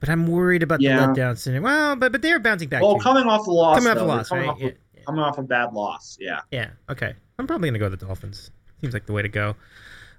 [0.00, 1.06] but I'm worried about Yeah.
[1.06, 1.64] the letdown syndrome.
[1.64, 2.82] Well, but but they're bouncing back.
[2.82, 3.02] Well, too.
[3.02, 4.50] coming off the loss, coming off though, they're loss, coming right?
[4.54, 4.68] Off Yeah,
[5.00, 6.16] a, coming off a bad loss.
[6.20, 6.40] Yeah.
[6.50, 6.70] yeah.
[6.88, 7.14] Okay.
[7.38, 8.50] I'm probably gonna go with the Dolphins.
[8.80, 9.56] Seems like the way to go.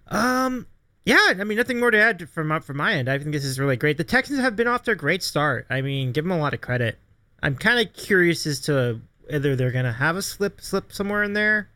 [0.07, 0.67] Um.
[1.05, 3.09] Yeah, I mean nothing more to add from from my end.
[3.09, 3.97] I think this is really great.
[3.97, 5.67] The Texans have been off to a great start.
[5.69, 6.97] I mean, give them a lot of credit.
[7.43, 11.33] I'm kind of curious as to whether they're gonna have a slip slip somewhere in
[11.33, 11.69] there.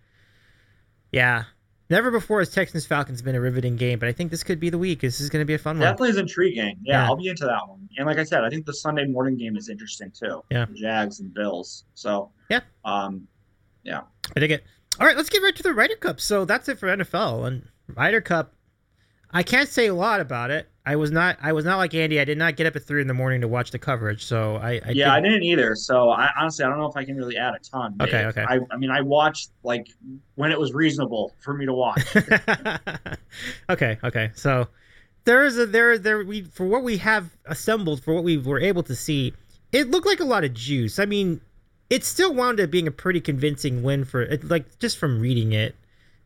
[1.12, 1.44] Yeah,
[1.90, 4.70] never before has Texans Falcons been a riveting game, but I think this could be
[4.70, 5.02] the week.
[5.02, 5.86] This is gonna be a fun one.
[5.86, 6.78] Definitely is intriguing.
[6.84, 7.06] Yeah, Yeah.
[7.06, 7.88] I'll be into that one.
[7.98, 10.44] And like I said, I think the Sunday morning game is interesting too.
[10.50, 10.66] Yeah.
[10.66, 11.86] The Jags and Bills.
[11.96, 12.62] So Yeah.
[12.86, 13.28] Um.
[13.84, 14.02] Yeah,
[14.36, 14.64] I dig it.
[15.00, 16.20] All right, let's get right to the Ryder Cup.
[16.20, 18.54] So that's it for NFL and Ryder Cup.
[19.32, 20.70] I can't say a lot about it.
[20.90, 21.38] I was not.
[21.40, 22.20] I was not like Andy.
[22.20, 24.26] I did not get up at three in the morning to watch the coverage.
[24.26, 24.82] So I.
[24.84, 25.76] I yeah, I didn't- didn't either.
[25.76, 27.96] So I honestly, I don't know if I can really add a ton.
[28.02, 28.42] Okay, okay.
[28.42, 29.88] I, I mean, I watched like
[30.34, 32.02] when it was reasonable for me to watch.
[33.70, 34.00] okay.
[34.04, 34.32] Okay.
[34.34, 34.68] So
[35.26, 38.60] there is a there there we for what we have assembled for what we were
[38.60, 39.34] able to see.
[39.72, 40.98] It looked like a lot of juice.
[40.98, 41.40] I mean,
[41.92, 44.28] it still wound up being a pretty convincing win for.
[44.42, 45.76] Like just from reading it.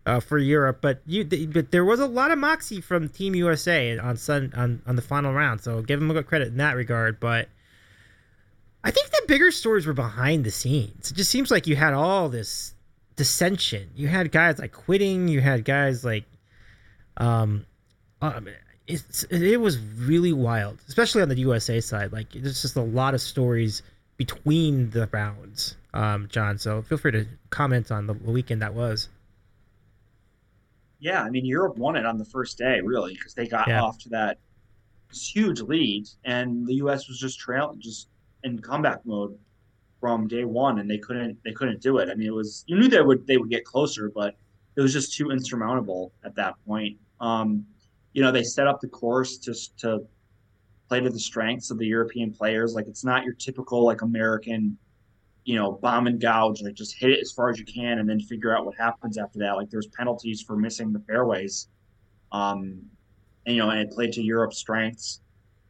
[0.05, 3.97] Uh, for Europe, but you, but there was a lot of moxie from Team USA
[3.97, 5.61] on Sun on, on the final round.
[5.61, 7.21] So give them a good credit in that regard.
[7.21, 7.47] But
[8.83, 11.11] I think the bigger stories were behind the scenes.
[11.11, 12.73] It just seems like you had all this
[13.15, 13.91] dissension.
[13.95, 15.29] You had guys like quitting.
[15.29, 16.25] You had guys like,
[17.17, 17.65] um,
[18.21, 18.49] um
[18.87, 22.11] it's, it was really wild, especially on the USA side.
[22.11, 23.81] Like there's just a lot of stories
[24.17, 26.57] between the rounds, um, John.
[26.57, 29.07] So feel free to comment on the weekend that was.
[31.03, 33.81] Yeah, I mean Europe won it on the first day, really, because they got Yeah.
[33.81, 34.37] off to that
[35.11, 37.09] huge lead, and the U.S.
[37.09, 38.07] was just trail just
[38.43, 39.37] in comeback mode
[39.99, 42.09] from day one, and they couldn't they couldn't do it.
[42.09, 44.37] I mean, it was you knew they would they would get closer, but
[44.77, 46.97] it was just too insurmountable at that point.
[47.19, 47.65] Um,
[48.13, 50.07] you know, they set up the course just to
[50.87, 52.75] play to the strengths of the European players.
[52.75, 54.77] Like it's not your typical like American,
[55.45, 58.09] you know, bomb and gouge, like just hit it as far as you can and
[58.09, 59.53] then figure out what happens after that.
[59.53, 61.67] Like there's penalties for missing the fairways.
[62.31, 62.81] Um,
[63.45, 65.21] and you know, and it played to Europe's strengths.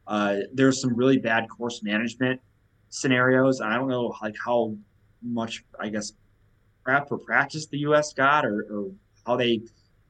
[0.05, 2.39] Uh, there's some really bad course management
[2.89, 3.61] scenarios.
[3.61, 4.75] I don't know like how
[5.23, 6.13] much I guess
[6.83, 8.13] prep or practice the U.S.
[8.13, 8.91] got, or, or
[9.25, 9.61] how they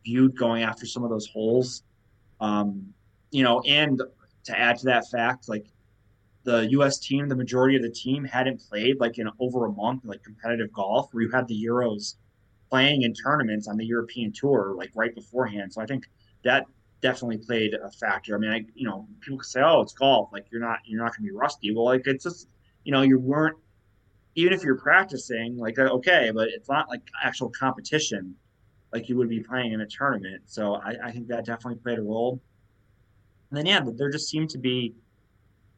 [0.03, 1.83] viewed going after some of those holes.
[2.41, 2.93] Um,
[3.31, 4.01] you know, and
[4.45, 5.67] to add to that fact, like
[6.43, 6.99] the U.S.
[6.99, 10.71] team, the majority of the team hadn't played like in over a month, like competitive
[10.73, 12.15] golf, where you had the Euros
[12.69, 15.71] playing in tournaments on the European tour, like right beforehand.
[15.71, 16.05] So I think
[16.43, 16.65] that
[17.01, 18.35] definitely played a factor.
[18.35, 21.01] I mean, I you know people could say, oh, it's golf, like you're not you're
[21.01, 21.73] not going to be rusty.
[21.73, 22.47] Well, like it's just
[22.83, 23.57] you know you weren't
[24.35, 28.35] even if you're practicing, like uh, okay, but it's not like actual competition
[28.93, 30.43] like you would be playing in a tournament.
[30.45, 32.39] So I, I think that definitely played a role.
[33.49, 34.93] And then yeah, there just seemed to be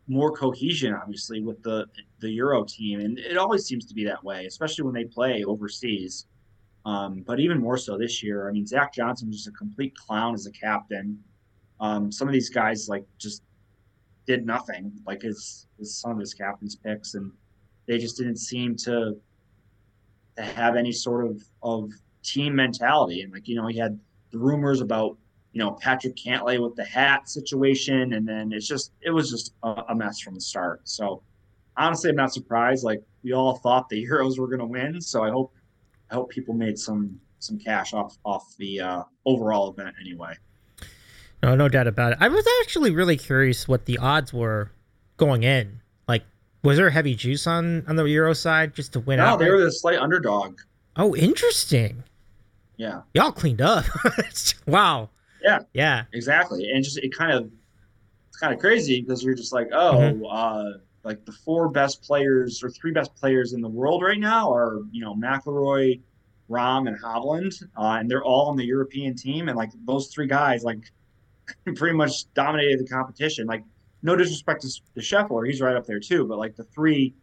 [0.07, 1.85] more cohesion, obviously, with the
[2.19, 5.43] the Euro team, and it always seems to be that way, especially when they play
[5.43, 6.27] overseas.
[6.85, 8.47] Um, but even more so this year.
[8.47, 11.17] I mean, Zach Johnson was just a complete clown as a captain.
[11.79, 13.41] Um, some of these guys like just
[14.27, 17.31] did nothing, like his, his some of his captain's picks, and
[17.87, 19.15] they just didn't seem to
[20.37, 21.89] to have any sort of of
[22.23, 23.21] team mentality.
[23.21, 23.99] And like you know, he had
[24.31, 25.17] the rumors about
[25.55, 29.53] you know Patrick Cantlay with the hat situation, and then it's just it was just
[29.63, 30.81] a, mess from the start.
[30.83, 31.23] So
[31.77, 32.83] honestly, I'm not surprised.
[32.83, 35.53] Like we all thought the Euros were going to win, so I hope
[36.11, 40.33] I hope people made some some cash off off the uh, overall event anyway.
[41.41, 42.17] No, no doubt about it.
[42.19, 44.71] I was actually really curious what the odds were
[45.15, 45.79] going in.
[46.05, 46.23] Like,
[46.63, 49.39] was there heavy juice on on the Euro side just to win no, out?
[49.39, 50.59] they were the slight underdog.
[50.97, 52.03] Oh, interesting.
[52.75, 53.03] Yeah.
[53.13, 53.85] Y'all cleaned up.
[54.67, 55.09] wow.
[55.45, 55.59] Yeah.
[55.73, 56.03] Yeah.
[56.13, 56.69] Exactly.
[56.71, 57.51] And just it kind of
[58.29, 60.25] it's kind of crazy because you're just like, oh, mm-hmm.
[60.25, 64.51] uh, like the four best players or three best players in the world right now
[64.53, 66.01] are you know McIlroy,
[66.49, 70.27] Rahm, and Hovland, uh, and they're all on the European team, and like those three
[70.27, 70.91] guys like
[71.75, 73.45] pretty much dominated the competition.
[73.45, 73.63] Like
[74.01, 77.13] no disrespect to, to Scheffler, he's right up there too, but like the three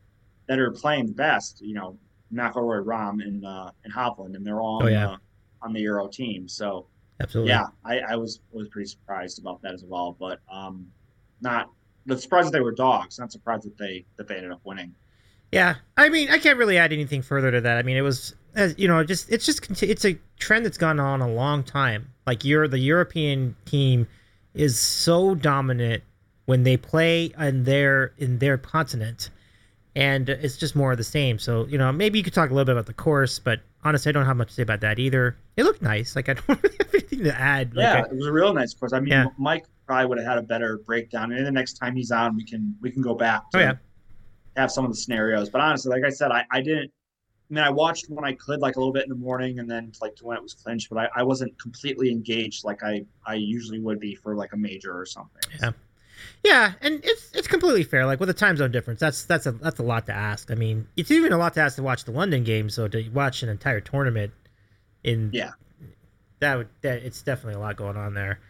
[0.47, 1.99] that are playing the best, you know,
[2.33, 5.09] McIlroy, Rahm, and uh, and Hovland, and they're all oh, yeah.
[5.09, 6.49] on, the, on the Euro team.
[6.49, 6.87] So
[7.23, 10.87] absolutely, yeah, I, I was was pretty surprised about that as well, but um,
[11.41, 11.71] not
[12.07, 13.19] but surprised that they were dogs.
[13.19, 14.95] Not surprised that they that they ended up winning.
[15.53, 17.77] Yeah, I mean, I can't really add anything further to that.
[17.77, 20.99] I mean, it was, as you know, just it's just it's a trend that's gone
[20.99, 22.11] on a long time.
[22.27, 24.09] Like you're the European team
[24.55, 26.03] is so dominant
[26.47, 29.31] when they play in their in their continent,
[29.95, 31.39] and it's just more of the same.
[31.39, 34.11] So you know, maybe you could talk a little bit about the course, but honestly,
[34.11, 35.37] I don't have much to say about that either.
[35.57, 36.17] It looked nice.
[36.17, 37.73] Like I don't really have anything to add.
[37.75, 38.93] Yeah, like, it was a real nice course.
[38.93, 39.27] I mean, yeah.
[39.39, 41.33] Mike probably would have had a better breakdown.
[41.33, 43.73] And the next time he's on, we can we can go back to oh, yeah.
[44.57, 45.51] have some of the scenarios.
[45.51, 46.91] But honestly, like I said, I, I didn't.
[47.51, 49.71] I mean, I watched when I could, like a little bit in the morning, and
[49.71, 50.89] then like to when it was clinched.
[50.89, 54.57] But I, I wasn't completely engaged like I I usually would be for like a
[54.57, 55.43] major or something.
[55.61, 55.73] Yeah.
[56.45, 58.07] Yeah, and it's it's completely fair.
[58.07, 60.51] Like with the time zone difference, that's that's a that's a lot to ask.
[60.51, 62.71] I mean, it's even a lot to ask to watch the London game.
[62.71, 64.33] So to watch an entire tournament
[65.05, 65.53] in yeah,
[66.41, 68.41] that would that it's definitely a lot going on there.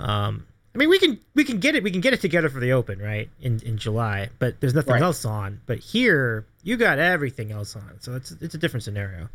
[0.00, 2.60] Um, I mean, we can we can get it we can get it together for
[2.60, 3.30] the Open, right?
[3.40, 5.02] In in July, but there's nothing right.
[5.02, 5.60] else on.
[5.66, 9.28] But here, you got everything else on, so it's it's a different scenario.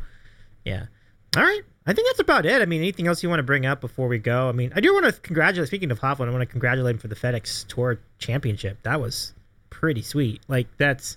[0.64, 0.86] Yeah.
[1.36, 1.62] All right.
[1.84, 2.62] I think that's about it.
[2.62, 4.48] I mean, anything else you want to bring up before we go?
[4.48, 5.66] I mean, I do want to congratulate.
[5.68, 8.78] Speaking of Hovland, I want to congratulate him for the FedEx Tour Championship.
[8.84, 9.32] That was
[9.70, 10.42] pretty sweet.
[10.46, 11.16] Like that's,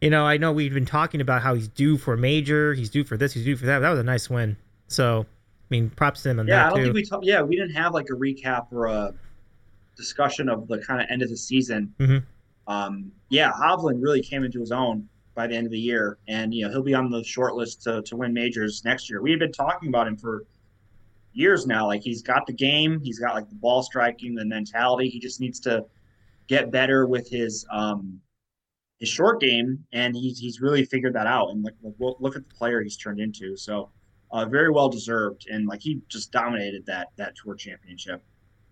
[0.00, 2.90] you know, I know we've been talking about how he's due for a major, he's
[2.90, 3.80] due for this, he's due for that.
[3.80, 4.56] That was a nice win.
[4.86, 6.84] So, I mean, props to him on yeah, that I don't too.
[6.84, 7.24] think we talked.
[7.24, 9.14] Yeah, we didn't have like a recap or a
[9.96, 11.92] discussion of the kind of end of the season.
[11.98, 12.72] Mm-hmm.
[12.72, 15.08] Um, yeah, Hovland really came into his own
[15.38, 17.80] by the end of the year, and you know he'll be on the short list
[17.84, 19.22] to to win majors next year.
[19.22, 20.44] We've been talking about him for
[21.32, 21.86] years now.
[21.86, 25.08] Like he's got the game, he's got like the ball striking, the mentality.
[25.08, 25.84] He just needs to
[26.48, 28.20] get better with his um
[28.98, 31.50] his short game, and he's he's really figured that out.
[31.50, 33.56] And look look at the player he's turned into.
[33.56, 33.90] So
[34.32, 38.24] uh, very well deserved, and like he just dominated that that tour championship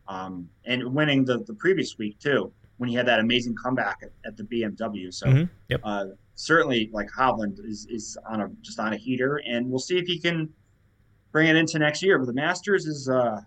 [0.08, 4.10] um, and winning the, the previous week too when he had that amazing comeback at,
[4.26, 5.14] at the BMW.
[5.14, 5.44] So mm-hmm.
[5.68, 5.80] yep.
[5.84, 6.06] uh,
[6.36, 10.06] certainly like Hovland is, is on a just on a heater, and we'll see if
[10.06, 10.48] he can
[11.32, 12.18] bring it into next year.
[12.18, 13.40] But the Masters is uh,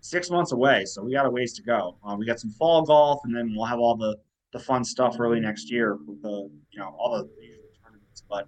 [0.00, 1.96] six months away, so we got a ways to go.
[2.06, 4.16] Uh, we got some fall golf, and then we'll have all the
[4.52, 8.22] the fun stuff early next year with the you know all the usual tournaments.
[8.28, 8.46] But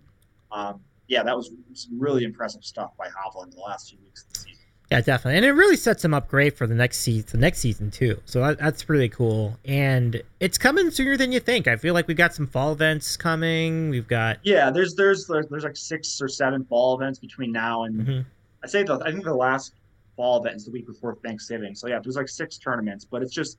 [0.52, 4.32] um, yeah, that was some really impressive stuff by Hovland the last few weeks of
[4.34, 4.55] the season.
[4.90, 7.58] Yeah, definitely, and it really sets him up great for the next season, the next
[7.58, 8.20] season too.
[8.24, 11.66] So that, that's really cool, and it's coming sooner than you think.
[11.66, 13.90] I feel like we've got some fall events coming.
[13.90, 17.82] We've got yeah, there's there's there's, there's like six or seven fall events between now
[17.82, 18.24] and Mhm.
[18.62, 19.74] I say the I think the last
[20.16, 21.74] fall event is the week before Thanksgiving.
[21.74, 23.58] So yeah, there's like six tournaments, but it's just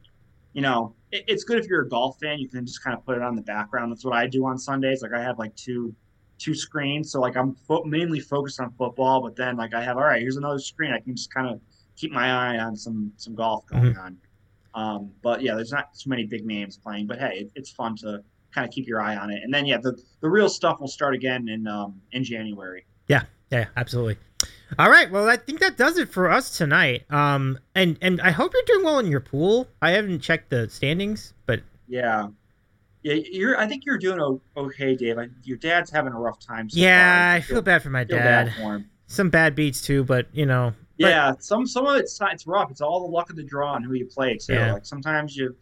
[0.54, 2.40] you know it, it's good if you're a golf fan.
[2.40, 3.92] You can just kind of put it on the background.
[3.92, 5.02] That's what I do on Sundays.
[5.02, 5.94] Like I have like two
[6.38, 9.98] two screens, so like I'm fo- mainly focused on football, but then like I have
[9.98, 10.92] all right, here's another screen.
[10.94, 11.60] I can just kind of
[11.96, 14.18] keep my eye on some some golf going on.
[14.74, 17.96] Um, but yeah, there's not too many big names playing, but hey, it, it's fun
[17.98, 18.24] to
[18.54, 19.42] kind of keep your eye on it.
[19.44, 22.86] And then yeah, the the real stuff will start again in um in January.
[23.08, 24.18] Yeah, yeah, absolutely.
[24.78, 27.10] All right, well, I think that does it for us tonight.
[27.10, 29.68] Um, and and I hope you're doing well in your pool.
[29.82, 32.28] I haven't checked the standings, but Yeah.
[33.08, 33.58] Yeah, you're.
[33.58, 35.18] I think you're doing okay, Dave.
[35.18, 36.70] I, your dad's having a rough time.
[36.70, 37.36] So yeah, far.
[37.38, 38.48] I feel bad for my feel dad.
[38.48, 38.84] bad for.
[39.08, 42.70] Some bad beats too, but you know, But- Yeah, some some of it's it's rough.
[42.72, 44.54] It's all the luck of the draw and who you play too.
[44.54, 44.74] Yeah.
[44.74, 45.56] Like sometimes you,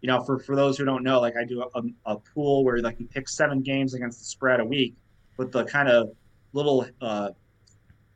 [0.00, 2.78] you know, for for those who don't know, like I do a, a pool where
[2.78, 4.96] like you pick seven games against the spread a week,
[5.36, 6.10] but the kind of
[6.52, 7.28] little uh,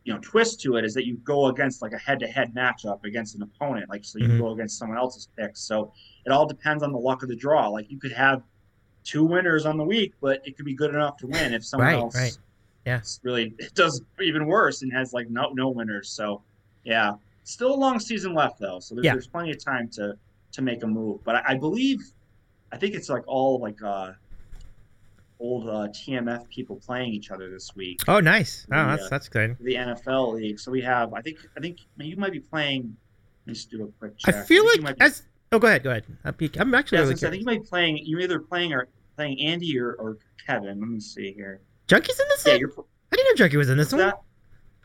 [0.03, 2.53] you know twist to it is that you go against like a head to head
[2.55, 3.89] matchup against an opponent.
[3.89, 4.39] Like so you Mhm.
[4.41, 5.61] go against someone else's picks.
[5.61, 5.93] So
[6.27, 7.68] it all depends on the luck of the draw.
[7.68, 8.43] Like you could have
[9.05, 11.88] two winners on the week, but it could be good enough to win if someone
[11.88, 12.38] Right, else right.
[12.86, 13.00] Yeah.
[13.22, 16.09] really it does even worse and has like no no winners.
[16.11, 16.42] So
[16.84, 19.12] yeah, still a long season left though, so there's, Yeah.
[19.12, 20.16] there's plenty of time to
[20.52, 21.22] to make a move.
[21.24, 22.00] But I, I believe,
[22.72, 24.12] I think it's like all like uh
[25.40, 28.66] old uh, TMF people playing each other this week, oh, nice.
[28.72, 29.57] Oh, that's that's good.
[29.61, 30.59] the NFL league.
[30.61, 32.96] So we have, I think, I think you might be playing.
[33.44, 34.34] Let me just do a quick check.
[34.36, 35.22] I feel you like as
[35.55, 36.05] oh, go ahead, go ahead.
[36.24, 38.00] I'm actually yeah, really I think you might be playing.
[38.02, 40.80] You're either playing or playing Andy or, or Kevin.
[40.80, 41.61] Let me see here.
[41.86, 42.61] Junkie's in this Yeah, one.
[42.61, 42.70] you're
[43.12, 44.02] I didn't know Junkie was in this is one.
[44.07, 44.18] that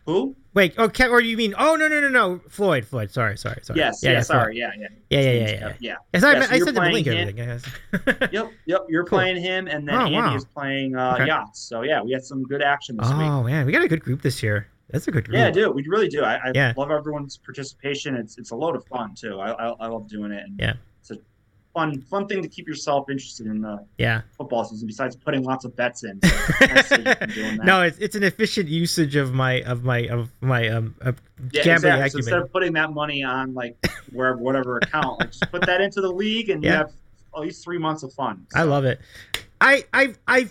[0.05, 0.35] who?
[0.55, 1.53] Wait, okay, or you mean?
[1.57, 3.11] Oh no, no, no, no, Floyd, Floyd.
[3.11, 3.77] Sorry, sorry, sorry.
[3.79, 5.73] Yes, yeah, yeah, yeah, sorry, yeah, yeah, Yeah, yeah, yeah, yeah.
[5.79, 5.95] Yeah.
[6.13, 8.29] Yes, I, Yeah, so I you're the link playing and everything.
[8.31, 8.81] Yep, yep.
[8.89, 9.19] You're Cool.
[9.19, 10.35] playing him, and then Oh, Andy wow.
[10.35, 11.27] is playing uh, Okay.
[11.27, 11.59] yachts.
[11.61, 13.17] So yeah, we had some good action this week.
[13.19, 14.67] oh man, we got a good group this year.
[14.89, 15.37] That's a good group.
[15.37, 15.71] Yeah, I do.
[15.71, 16.23] We really do.
[16.23, 16.73] I, I Yeah.
[16.75, 18.15] love everyone's participation.
[18.15, 19.39] It's it's a load of fun too.
[19.39, 20.43] I I, I love doing it.
[20.43, 20.73] And Yeah.
[21.01, 21.17] it's a
[21.73, 24.21] fun fun thing to keep yourself interested in the Yeah.
[24.37, 24.87] football season.
[24.87, 26.19] Besides putting lots of bets in.
[26.23, 27.65] So it's nice that you've been doing that.
[27.65, 31.21] no, it's it's an efficient usage of my of my of my um of
[31.51, 32.09] Yeah, gambling exactly.
[32.09, 33.77] So instead of putting that money on like
[34.11, 36.91] wherever whatever account, like just put that into the league, and you have
[37.35, 38.47] at least three months of fun.
[38.55, 38.99] I love it.
[39.61, 40.47] I I I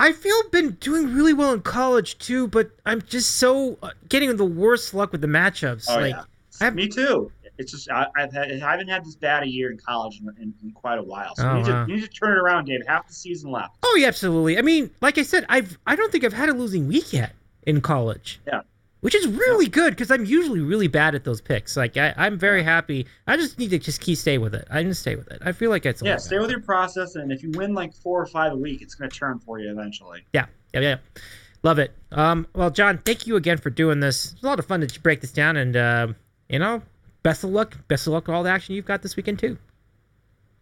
[0.00, 4.34] I feel been doing really well in college too, but I'm just so uh, getting
[4.36, 5.86] the worst luck with the matchups.
[5.88, 6.24] Oh like yeah,
[6.60, 7.30] I've- me too.
[7.58, 10.28] It's just I, I've had, I haven't had this bad a year in college in,
[10.42, 11.34] in, in quite a while.
[11.36, 11.84] So Oh, you, need wow.
[11.84, 12.80] to, you need to turn it around, Dave.
[12.88, 13.76] Half the season left.
[13.82, 14.56] Oh yeah, absolutely.
[14.56, 17.34] I mean, like I said, I've I don't think I've had a losing week yet
[17.64, 18.40] in college.
[18.46, 18.62] Yeah.
[19.00, 21.74] Which is really good because I'm usually really bad at those picks.
[21.74, 23.06] Like I, I'm very happy.
[23.26, 24.68] I just need to just keep stay with it.
[24.70, 25.40] I just stay with it.
[25.42, 26.42] I feel like it's a Yeah, stay better.
[26.42, 29.08] with your process, and if you win like four or five a week, it's going
[29.10, 30.24] to turn for you eventually.
[30.34, 30.96] Yeah, yeah, yeah.
[31.62, 31.92] Love it.
[32.12, 34.32] Um, well, John, thank you again for doing this.
[34.32, 36.16] It's a lot of fun to break this down, and um,
[36.50, 36.82] you know,
[37.22, 37.78] best of luck.
[37.88, 39.56] Best of luck with all the action you've got this weekend too.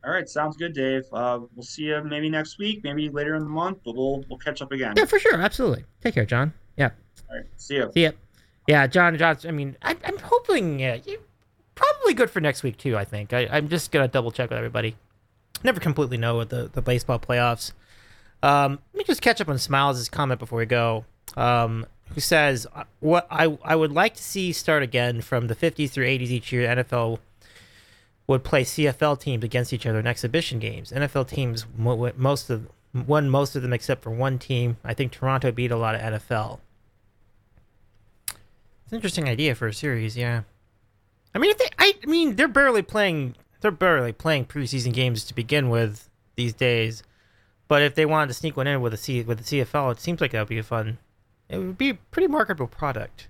[0.05, 1.02] All right, sounds good, Dave.
[1.12, 4.39] Uh, we'll see you maybe next week, maybe later in the month, but we'll we'll
[4.39, 4.94] catch up again.
[4.97, 5.35] Yeah, for sure.
[5.40, 5.85] Absolutely.
[6.02, 6.55] Take care, John.
[6.77, 6.90] Yeah.
[7.28, 7.90] All right, see you.
[7.93, 8.12] See ya.
[8.69, 9.16] Yeah, John.
[9.16, 9.36] John.
[9.45, 10.78] I mean, I, I'm hoping.
[10.78, 11.19] You,
[11.74, 12.97] probably good for next week too.
[12.97, 13.32] I think.
[13.32, 14.95] I, I'm just gonna double check with everybody.
[15.65, 17.73] Never completely know with the the baseball playoffs.
[18.43, 21.07] Um, let me just catch up on Smiles' comment before we go.
[21.36, 25.57] Um, who says uh, what I I would like to see start again from the
[25.57, 26.69] 50s through 80s each year.
[26.69, 27.20] NFL
[28.27, 30.93] would play CFL teams against each other in exhibition games.
[30.93, 32.69] NFL teams mo- mo- most of
[33.07, 34.77] won most of them except for one team.
[34.85, 36.59] I think Toronto beat a lot of NFL.
[38.89, 40.44] It's an interesting idea for a series, yeah.
[41.35, 43.36] I mean, if they, I, mean, they're barely playing.
[43.60, 47.02] They're barely playing preseason games to begin with these days.
[47.69, 50.01] But if they wanted to sneak one in with a C with the CFL, it
[50.01, 50.97] seems like that would be a fun.
[51.51, 53.28] It would be a pretty marketable product.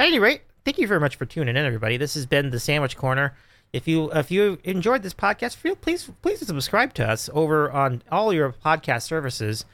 [0.00, 1.96] At any rate, thank you very much for tuning in, everybody.
[1.96, 3.36] This has been the Sandwich Corner.
[3.72, 8.02] If you if you enjoyed this podcast, feel please please subscribe to us over on
[8.10, 9.64] all your podcast services,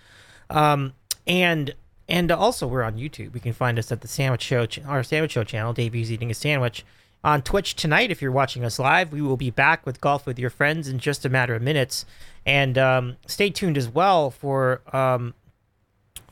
[0.51, 0.93] um,
[1.26, 1.74] and
[2.09, 3.35] and also we're on YouTube.
[3.35, 5.72] You can find us at the Sandwich Show, ch- our Sandwich Show channel.
[5.72, 6.85] Davey's eating a sandwich.
[7.24, 10.39] On Twitch tonight, if you're watching us live, we will be back with golf with
[10.39, 12.06] your friends in just a matter of minutes.
[12.47, 15.35] And um, stay tuned as well for um,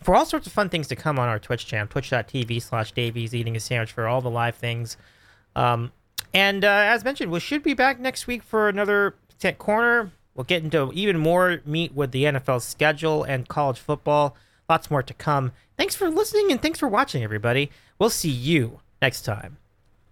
[0.01, 3.35] for all sorts of fun things to come on our Twitch channel, twitch.tv slash Davey's
[3.35, 4.97] eating a sandwich for all the live things.
[5.57, 5.91] Um,
[6.33, 10.13] And uh, as mentioned, we should be back next week for another Tech Corner.
[10.35, 14.37] We'll get into even more meat with the NFL schedule and college football.
[14.69, 15.53] Lots more to come.
[15.77, 17.71] Thanks for listening and thanks for watching, everybody.
[17.99, 19.59] We'll see you next time.